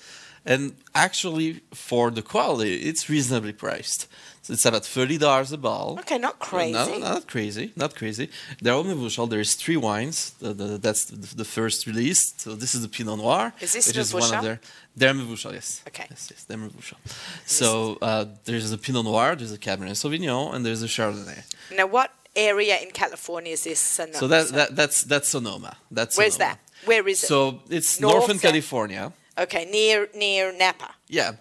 [0.45, 4.07] and actually for the quality, it's reasonably priced.
[4.42, 5.99] So it's about thirty dollars a bottle.
[6.01, 6.72] Okay, not crazy.
[6.72, 8.28] No, not crazy, not crazy.
[8.61, 9.28] There are Mevushal.
[9.30, 10.32] There's three wines.
[10.32, 12.34] The, the, that's the, the first release.
[12.36, 14.61] So this is the Pinot Noir, Is this which is one of their.
[14.95, 15.82] They're Mevushal, yes.
[15.88, 16.07] Okay.
[16.11, 16.99] Yes, yes, they're Mevushal.
[17.47, 21.42] So uh, there's a Pinot Noir, there's a Cabernet Sauvignon, and there's a Chardonnay.
[21.74, 23.80] Now, what area in California is this?
[23.80, 24.18] Sonoma?
[24.18, 25.78] So that, that that's that's Sonoma.
[25.90, 26.59] That's Where's Sonoma.
[26.59, 26.86] that?
[26.86, 27.28] Where is it?
[27.28, 28.38] So it's North, northern?
[28.40, 29.12] California.
[29.39, 30.95] Okay, near near Napa.
[31.09, 31.32] Yeah,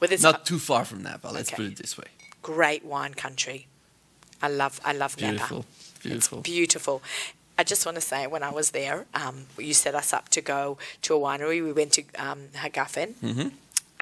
[0.00, 1.28] With this not too far from Napa.
[1.28, 1.56] Let's Okay.
[1.62, 2.06] put it this way.
[2.42, 3.66] great wine country.
[4.42, 5.68] I love I love Beautiful, Napa.
[6.02, 6.38] beautiful.
[6.40, 7.02] It's beautiful.
[7.58, 10.40] I just want to say, when I was there, um, you set us up to
[10.40, 11.62] go to a winery.
[11.62, 13.12] We went to um, Hagafen.
[13.22, 13.48] Mm-hmm.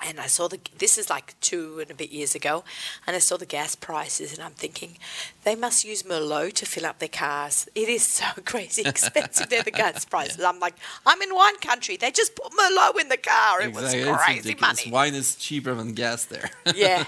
[0.07, 0.59] And I saw the.
[0.79, 2.65] This is like two and a bit years ago,
[3.07, 4.97] and I saw the gas prices, and I'm thinking,
[5.45, 7.69] they must use Merlot to fill up their cars.
[7.75, 9.49] It is so crazy expensive.
[9.51, 10.43] They're the gas prices.
[10.43, 10.75] I'm like,
[11.05, 11.97] I'm in wine country.
[11.97, 13.61] They just put Merlot in the car.
[13.61, 14.05] It Exactly.
[14.11, 14.91] was crazy money.
[14.91, 16.51] Wine is cheaper than gas there.
[16.75, 17.05] Yeah,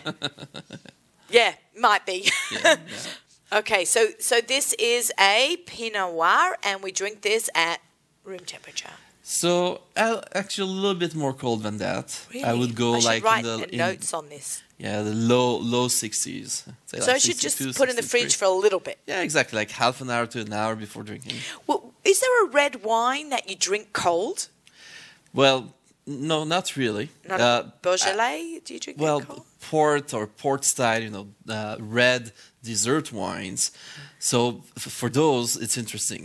[1.30, 2.30] yeah, might be.
[2.50, 3.58] Yeah, yeah.
[3.58, 7.80] Okay, so so this is a Pinot Noir, and we drink this at
[8.24, 8.90] room temperature.
[9.22, 12.26] So uh, actually a little bit more cold than that.
[12.32, 12.44] Really?
[12.44, 14.62] I would go I like write in the in- notes on this.
[14.78, 16.64] yeah the low low sixties.
[16.86, 18.98] so I should just put in the fridge for a little bit.
[19.06, 21.36] yeah exactly like half an hour to an hour before drinking.
[21.66, 24.48] Well, is there a red wine that you drink cold?
[25.32, 25.72] Well,
[26.06, 27.08] no, not really.
[27.28, 28.60] Not Uh, Beaujolais?
[28.64, 29.44] Do you drink well, cold?
[29.70, 32.32] port or port style, you know, uh, red
[32.64, 33.70] dessert wines.
[34.18, 34.38] So
[34.76, 36.24] f- for those, it's interesting.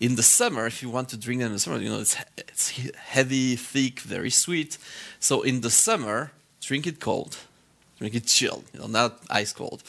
[0.00, 2.16] In the summer, if you want to drink them in the summer, you know, it's
[2.36, 2.70] it's
[3.14, 4.76] heavy, thick, very sweet.
[5.20, 6.30] So in the summer,
[6.60, 7.36] drink it cold,
[7.98, 9.82] drink it chilled, you know, not ice cold.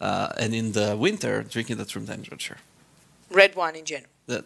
[0.00, 2.58] Uh, and in the winter, drink it at room temperature.
[3.30, 4.10] Red wine in general.
[4.26, 4.44] That,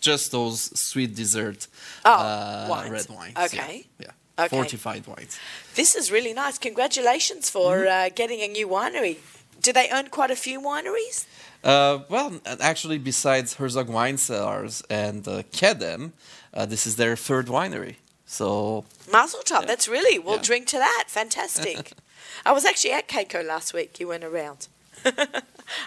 [0.00, 1.66] just those sweet dessert
[2.04, 2.90] Oh, uh, wines.
[2.90, 3.36] red wines.
[3.38, 3.86] Okay.
[3.98, 4.06] Yeah.
[4.38, 4.44] yeah.
[4.44, 4.56] Okay.
[4.56, 5.38] Fortified wines.
[5.74, 6.58] This is really nice.
[6.58, 8.06] Congratulations for Mm-hmm.
[8.06, 9.16] uh, getting a new winery.
[9.62, 11.26] Do they own quite a few wineries?
[11.64, 16.12] Uh, well, actually, besides Herzog Wine Cellars and uh, Kedem,
[16.52, 17.96] uh, this is their third winery.
[18.26, 19.66] So, Mazel tov.
[19.66, 20.18] That's really.
[20.18, 20.42] We'll Yeah.
[20.42, 21.04] drink to that.
[21.08, 21.92] Fantastic.
[22.46, 24.00] I was actually at Kayco last week.
[24.00, 24.68] You went around.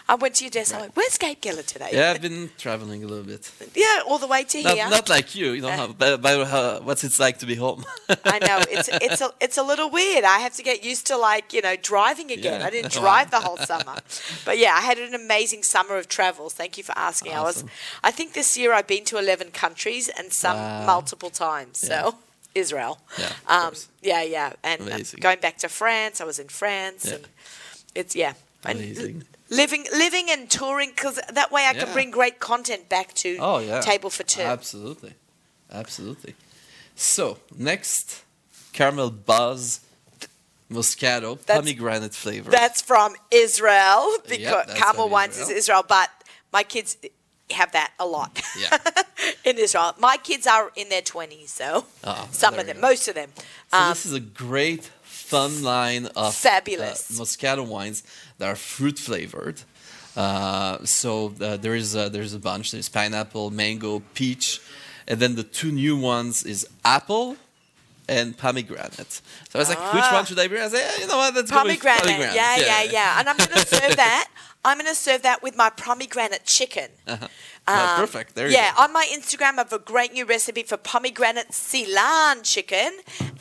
[0.07, 0.73] I went to your desk.
[0.75, 3.51] I went, "Where's Gabe Geller today?" yeah, I've been traveling a little bit.
[3.75, 4.89] Yeah, all the way to Not, here.
[4.89, 5.61] not like you, you
[5.97, 7.85] by, by, how, what's it like to be home?
[8.25, 10.23] I know it's it's a it's a little weird.
[10.23, 12.59] I have to get used to like you know driving again.
[12.61, 12.67] Yeah.
[12.67, 13.97] I didn't drive the whole summer,
[14.45, 16.53] but yeah, I had an amazing summer of travels.
[16.53, 17.33] Thank you for asking.
[17.33, 17.63] I was,
[18.03, 20.85] I think this year I've been to eleven countries and some Wow.
[20.85, 21.83] multiple times.
[21.87, 22.03] Yeah.
[22.03, 22.15] So
[22.53, 27.03] Israel, Yeah, um, yeah, yeah, and uh, going back to France, I was in France,
[27.05, 27.15] Yeah.
[27.15, 27.27] and
[27.93, 28.33] it's yeah,
[28.63, 29.23] Amazing.
[29.49, 33.59] Living living and touring because that way I can bring great content back to Oh,
[33.59, 33.79] yeah.
[33.81, 34.41] table for two.
[34.41, 35.13] Absolutely.
[35.71, 36.33] Absolutely.
[36.95, 38.23] So, next,
[38.73, 39.81] Carmel Buzz
[40.71, 42.49] Moscato, That's- pomegranate flavor.
[42.49, 46.09] That's from Israel because Carmel from Wines is Israel, but
[46.51, 46.97] my kids
[47.51, 48.75] have that a lot Yeah.
[49.45, 49.93] in Israel.
[49.99, 53.29] My kids are in their 20s, so Oh, some of them, most of them.
[53.71, 54.89] So Um, this is a great,
[55.31, 57.09] fun line of Fabulous.
[57.11, 58.03] uh, Moscato wines
[58.37, 59.57] that are fruit flavored.
[60.15, 62.71] Uh, so uh, there is a, there's a bunch.
[62.71, 64.61] There's pineapple, mango, peach,
[65.07, 67.35] and then the two new ones is apple
[68.07, 69.21] and pomegranate.
[69.49, 70.13] So I was like, which Ah.
[70.13, 70.61] one should I bring?
[70.61, 71.33] I said, yeah, you know what?
[71.33, 71.99] With pomegranate.
[72.03, 72.35] pomegranate.
[72.35, 74.27] Yeah, yeah, yeah, And I'm going to serve that.
[74.65, 76.89] I'm going to serve that with my pomegranate chicken.
[77.67, 77.97] Uh-huh.
[77.97, 78.35] Oh, perfect.
[78.35, 78.59] There you go.
[78.59, 82.91] yeah, on my Instagram, I have a great new recipe for pomegranate Silan chicken,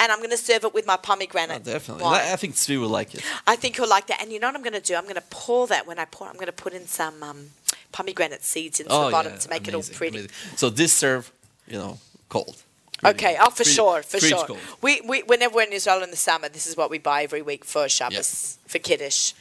[0.00, 1.60] and I'm going to serve it with my pomegranate.
[1.66, 2.04] Oh, definitely.
[2.04, 2.22] wine.
[2.32, 3.22] I think Tzvi will like it.
[3.46, 4.22] I think you'll like that.
[4.22, 4.94] And you know what I'm going to do?
[4.94, 6.26] I'm going to pour that when I pour.
[6.26, 7.50] I'm going to put in some um,
[7.92, 10.16] pomegranate seeds into the bottom to make it all Oh, pretty.
[10.20, 10.30] amazing.
[10.56, 11.30] So this serve,
[11.68, 11.98] you know,
[12.30, 12.56] cold.
[13.04, 14.46] Okay, oh for sure, for sure.
[14.46, 14.58] cold.
[14.80, 17.42] We, we whenever we're in Israel in the summer, this is what we buy every
[17.42, 19.34] week for Shabbos for Kiddush.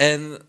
[0.00, 0.42] And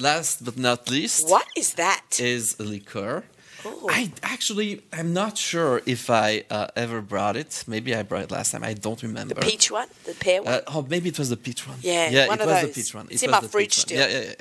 [0.00, 2.18] last but not least, What is that?
[2.20, 3.24] is a liqueur.
[3.66, 3.86] Ooh.
[3.90, 7.62] I actually, I'm not sure if I uh, ever brought it.
[7.66, 8.64] Maybe I brought it last time.
[8.64, 9.34] I don't remember.
[9.34, 10.54] the peach one, the pear one.
[10.54, 11.76] Uh, oh, maybe it was the peach one.
[11.82, 12.68] Yeah, yeah, one it was those.
[12.74, 13.06] the peach one.
[13.10, 13.98] It's it in my fridge still.
[13.98, 14.34] Yeah, yeah, yeah.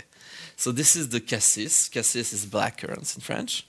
[0.55, 1.89] So this is the cassis.
[1.89, 3.65] Cassis is black currants in French.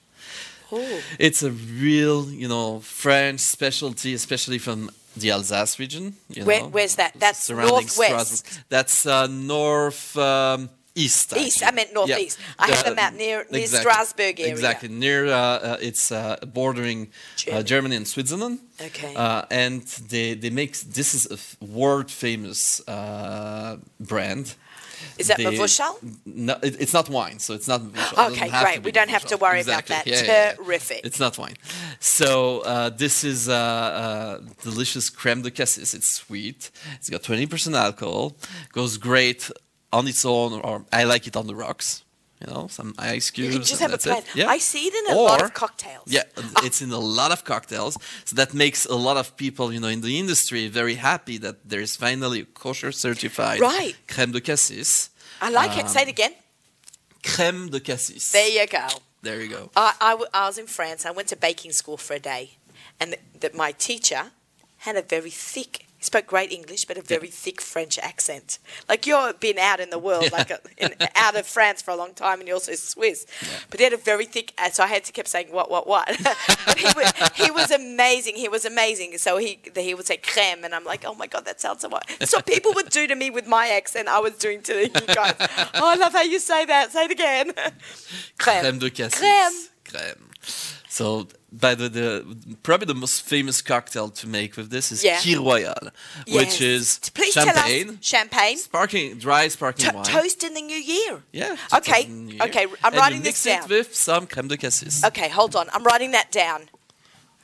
[0.72, 1.00] Ooh.
[1.18, 6.14] It's a real, you know, French specialty, especially from the Alsace region.
[6.28, 7.14] You Where- know, where's that?
[7.18, 8.36] That's surrounding northwest.
[8.38, 8.64] Strasbourg.
[8.68, 11.36] That's uh, north um, east.
[11.36, 11.62] East.
[11.64, 12.38] I meant northeast.
[12.58, 14.52] I have a map near- near Strasbourg area.
[14.52, 15.26] Exactly near.
[15.26, 17.60] Uh, uh, it's uh, bordering Germany.
[17.60, 18.58] uh, Germany and Switzerland.
[18.80, 19.14] Okay.
[19.14, 24.54] Uh, and they they make this is a world famous uh, brand.
[25.16, 25.96] Is that Mevushal?
[26.26, 27.80] No, it, it's not wine, so it's not.
[27.80, 28.30] Mevushal.
[28.32, 28.82] Okay, have great.
[28.84, 29.94] We don't have to worry Exactly.
[29.96, 30.10] about that.
[30.26, 30.52] Yeah, yeah, yeah.
[30.64, 31.00] Terrific.
[31.04, 31.56] It's not wine.
[32.00, 35.94] So uh, this is uh, uh, delicious creme de cassis.
[35.94, 36.70] It's sweet.
[36.96, 38.36] It's got 20% alcohol.
[38.72, 39.50] Goes great
[39.92, 42.04] on its own, or I like it on the rocks.
[42.40, 43.52] You know, some ice cubes.
[43.54, 44.24] You just have a it.
[44.34, 44.48] Yeah.
[44.48, 46.04] I see it in a lot of cocktails.
[46.06, 46.64] Yeah, Ah.
[46.64, 47.98] it's in a lot of cocktails.
[48.24, 51.56] So that makes a lot of people, you know, in the industry very happy that
[51.68, 53.94] there is finally a kosher certified Right.
[54.08, 55.10] creme de cassis.
[55.42, 55.84] I like it.
[55.84, 56.32] Um, Say it again.
[57.22, 58.30] Creme de cassis.
[58.32, 58.86] There you go.
[59.22, 59.70] There you go.
[59.76, 61.04] I, I, w- I was in France.
[61.04, 62.56] I went to baking school for a day,
[62.98, 63.16] and
[63.54, 64.30] my teacher
[64.78, 65.86] had a very thick.
[66.00, 68.58] He spoke great English, but a very thick French accent.
[68.88, 71.94] Like you've been out in the world, like a, in, out of France for a
[71.96, 73.26] long time, and you're also Swiss.
[73.68, 74.54] But he had a very thick.
[74.56, 76.06] uh, So I had to keep saying what, what, what.
[76.66, 78.36] but he was, he was amazing.
[78.36, 79.18] He was amazing.
[79.18, 81.90] So he he would say crème, and I'm like, oh my god, that sounds so.
[81.90, 82.06] What?
[82.24, 84.08] So people would do to me with my accent.
[84.08, 85.34] I was doing to you guys.
[85.74, 86.92] Oh, I love how you say that.
[86.92, 87.52] Say it again.
[88.38, 88.60] crème.
[88.62, 89.20] Creme de cassis.
[89.20, 89.68] Crème.
[89.84, 90.70] Crème.
[90.88, 95.18] So, by the, the probably the most famous cocktail to make with this is Yeah.
[95.20, 95.74] Kir Royal,
[96.28, 98.56] which is Please champagne, champagne.
[98.58, 100.04] sparkling, dry sparkling To- wine.
[100.04, 101.22] toast in the new year.
[101.32, 101.56] Yeah.
[101.74, 102.66] Okay, the okay.
[102.84, 103.64] I'm and writing you this mix down.
[103.64, 105.04] it with some creme de cassis.
[105.04, 105.68] Okay, hold on.
[105.72, 106.68] I'm writing that down.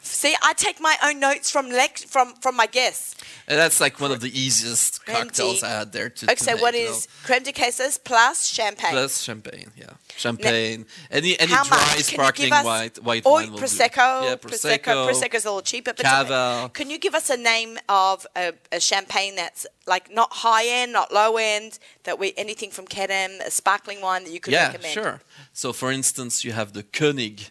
[0.07, 3.15] See, I take my own notes from lec- from from my guests.
[3.49, 6.37] And that's like one of the easiest Creme cocktails de- I had there to, Okay,
[6.37, 8.93] so what is creme de cassis plus champagne?
[8.93, 9.71] plus champagne?
[9.77, 10.87] Yeah, champagne.
[11.11, 11.89] any any How dry much?
[11.89, 12.65] Can you sparkling give us?
[12.65, 13.65] white white or wine will do.
[13.65, 14.25] prosecco.
[14.25, 15.07] Yeah, prosecco.
[15.09, 15.93] Prosecco's a little cheaper.
[15.93, 16.71] But Cava.
[16.73, 20.93] can you give us a name of a, a champagne that's like not high end,
[20.93, 21.79] not low end?
[22.05, 24.93] That we anything from Kedem, a sparkling wine that you could yeah, recommend?
[24.95, 25.21] sure.
[25.53, 27.51] So, for instance, you have the König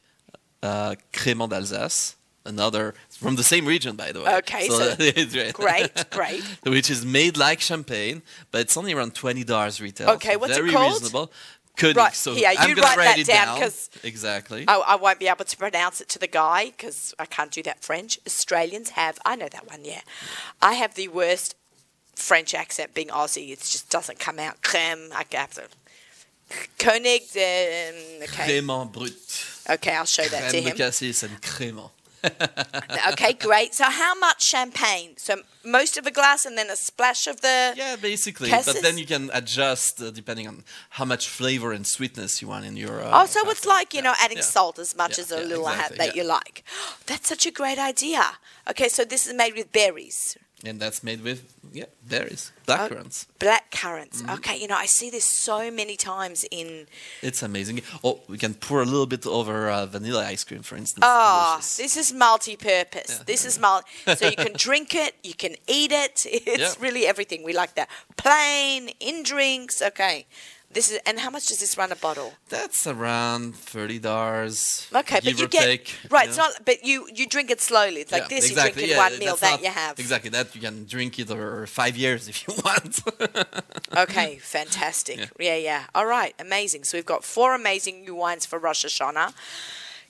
[0.63, 2.15] uh, Crémant d'Alsace,
[2.45, 4.35] another from the same region, by the way.
[4.37, 5.53] Okay, so- it's great.
[5.53, 6.43] Great, great.
[6.63, 8.21] Which is made like champagne,
[8.51, 10.09] but it's only around twenty dollars retail.
[10.11, 10.93] Okay, so what's it very called?
[10.93, 11.31] reasonable.
[11.77, 11.97] Koenig.
[11.97, 14.63] Right, So here, I'm you write write that down, down 'cause exactly.
[14.65, 17.61] I, I won't be able to pronounce it to the guy because I can't do
[17.63, 18.17] that French.
[18.25, 19.99] Australians have, I know that one, yeah.
[20.61, 21.53] I have the worst
[22.15, 23.49] French accent being Aussie.
[23.51, 24.61] It just doesn't come out.
[24.61, 25.63] Creme, I have to.
[26.79, 28.61] Koenig, um, okay.
[28.61, 29.45] Brut.
[29.69, 30.77] Okay, I'll show that to Crème de him.
[30.77, 31.89] cassis and crémant.
[33.11, 33.73] Okay, great.
[33.75, 35.11] So, how much champagne?
[35.17, 37.73] So, most of a glass and then a splash of the.
[37.77, 38.49] Yeah, basically.
[38.49, 38.73] Cassis?
[38.73, 42.65] But then you can adjust uh, depending on how much flavor and sweetness you want
[42.65, 43.01] in your.
[43.01, 44.43] Uh, Oh, so it's like, you know, adding yeah.
[44.43, 46.23] salt as much Yeah, as a yeah, little exactly, that yeah.
[46.23, 46.63] you like.
[47.05, 48.23] That's such a great idea.
[48.69, 50.37] Okay, so this is made with berries.
[50.67, 53.25] And that's made with yeah berries, blackcurrants.
[53.39, 54.21] Black currants.
[54.21, 54.33] Mm-hmm.
[54.35, 56.87] Okay, you know, I see this so many times in.
[57.21, 57.81] It's amazing.
[58.03, 61.05] Oh, we can pour a little bit over uh, vanilla ice cream, for instance.
[61.07, 61.77] Oh, Delicious.
[61.77, 63.19] this is multi-purpose.
[63.25, 63.87] this is multi.
[64.15, 66.25] so you can drink it, you can eat it.
[66.47, 66.73] It's Yeah.
[66.85, 67.43] really everything.
[67.43, 67.89] We like that.
[68.17, 69.81] Plain in drinks.
[69.81, 70.25] Okay,
[70.75, 70.99] this is.
[71.07, 72.33] And how much does this run a bottle?
[72.49, 74.87] That's around thirty dollars.
[74.93, 76.25] Okay, but you get take, right.
[76.25, 76.51] you It's not.
[76.63, 78.01] But you you drink it slowly.
[78.01, 78.49] It's like Yeah, this.
[78.51, 78.83] exactly.
[78.83, 79.35] You drink in yeah, one meal.
[79.37, 79.97] That not- you have.
[79.99, 82.99] exactly that you can drink it over five years if you want.
[83.97, 85.17] Okay, fantastic.
[85.39, 85.55] Yeah.
[85.55, 86.83] yeah, All right, amazing.
[86.83, 89.33] So we've got four amazing new wines for Rosh Hashanah.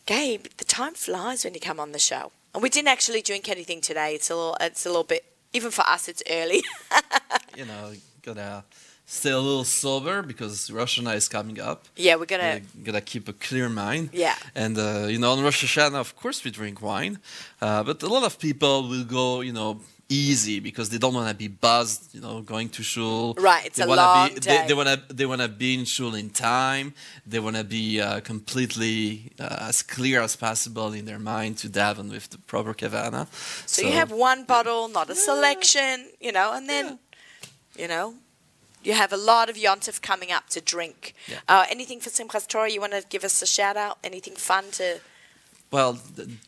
[0.06, 3.50] Gabe, the time flies when you come on the show, and we didn't actually drink
[3.50, 4.14] anything today.
[4.16, 4.58] It's a little.
[4.60, 5.24] It's a little bit.
[5.54, 6.64] Even for us, it's early.
[7.58, 8.64] you know, gotta
[9.06, 11.86] stay a little sober because Rosh Hashanah is coming up.
[11.96, 12.60] yeah, we're gonna.
[12.60, 14.10] Gotta, gotta keep a clear mind.
[14.14, 14.36] Yeah.
[14.56, 17.20] And uh, you know, on Rosh Hashanah, of course, we drink wine,
[17.62, 21.30] uh, but a lot of people will go, you know, easy because they don't want
[21.30, 22.14] to be buzzed.
[22.14, 23.34] You know, going to shul.
[23.40, 24.62] Right, it's they a wanna long be, day.
[24.62, 26.94] They, they wanna they wanna be in shul in time.
[27.26, 32.12] They wanna be uh, completely uh, as clear as possible in their mind to daven
[32.12, 33.28] with the proper kavana.
[33.68, 37.00] So, you have one bottle, not a selection, you know, and then,
[37.78, 38.16] you know,
[38.86, 41.14] you have a lot of yontif coming up to drink.
[41.28, 41.40] Yeah.
[41.48, 42.70] Uh, anything for Simchas Torah?
[42.70, 43.98] You want to give us a shout out?
[44.04, 45.00] Anything fun to?
[45.72, 46.00] Well,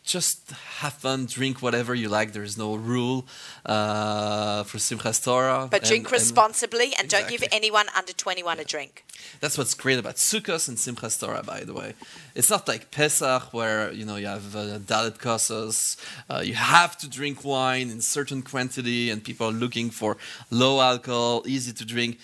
[0.03, 2.34] just have fun, drink whatever you like.
[2.34, 3.26] There's no rule
[3.65, 5.68] uh, for Simchas Torah.
[5.70, 9.03] But and- drink and responsibly and don't give anyone under 21 a drink.
[9.39, 11.95] That's what's great about Sukkot and Simchas Torah, by the way.
[12.36, 15.97] It's not like Pesach where you know you have uh, dalit kossos.
[16.30, 20.15] Uh, you have to drink wine in certain quantity, and people are looking for
[20.51, 22.20] low alcohol, easy to drink.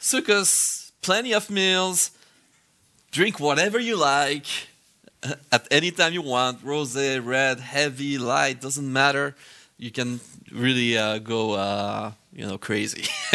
[0.00, 2.10] Sukkot, plenty of meals.
[3.12, 4.46] Drink whatever you like
[5.52, 6.64] at any time you want.
[6.64, 9.34] Rosé, red, heavy, light, doesn't matter.
[9.78, 10.20] You can
[10.50, 13.02] really uh, go, uh, you know, crazy.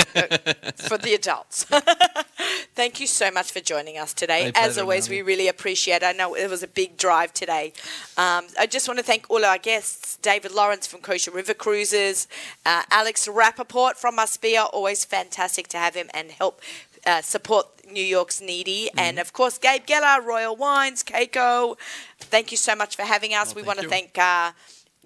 [0.87, 1.65] for the adults.
[2.75, 4.51] Thank you so much for joining us today.
[4.55, 5.21] My As always, Naomi.
[5.21, 6.03] we really appreciate it.
[6.03, 7.73] I know it was a big drive today.
[8.17, 12.27] Um, I just want to thank all our guests David Lawrence from Kosher River Cruises,
[12.65, 16.61] uh, Alex Rappaport from Masbia, always fantastic to have him and help
[17.05, 21.77] uh, support New York's needy, and of course Gabe Geller, Royal Wines, Kayco.
[22.19, 23.53] Thank you so much for having us.
[23.53, 24.17] Well, we want to thank.
[24.17, 24.51] Uh,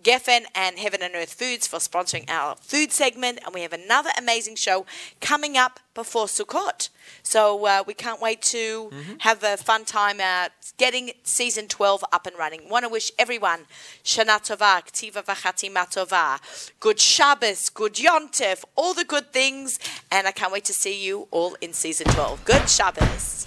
[0.05, 4.11] Geffen and Heaven and Earth Foods for sponsoring our food segment, and we have another
[4.15, 4.85] amazing show
[5.19, 6.89] coming up before Sukkot.
[7.23, 12.27] So uh, we can't wait to have a fun time uh, getting season 12 up
[12.27, 12.69] and running.
[12.69, 13.61] Want to wish everyone
[14.03, 16.39] Shana Tova, Ktiva Vachatima Tova,
[16.79, 19.79] good Shabbos, good Yontif, all the good things,
[20.11, 22.45] and I can't wait to see you all in season 12.
[22.45, 22.69] Good.
[22.69, 23.45] Shabbos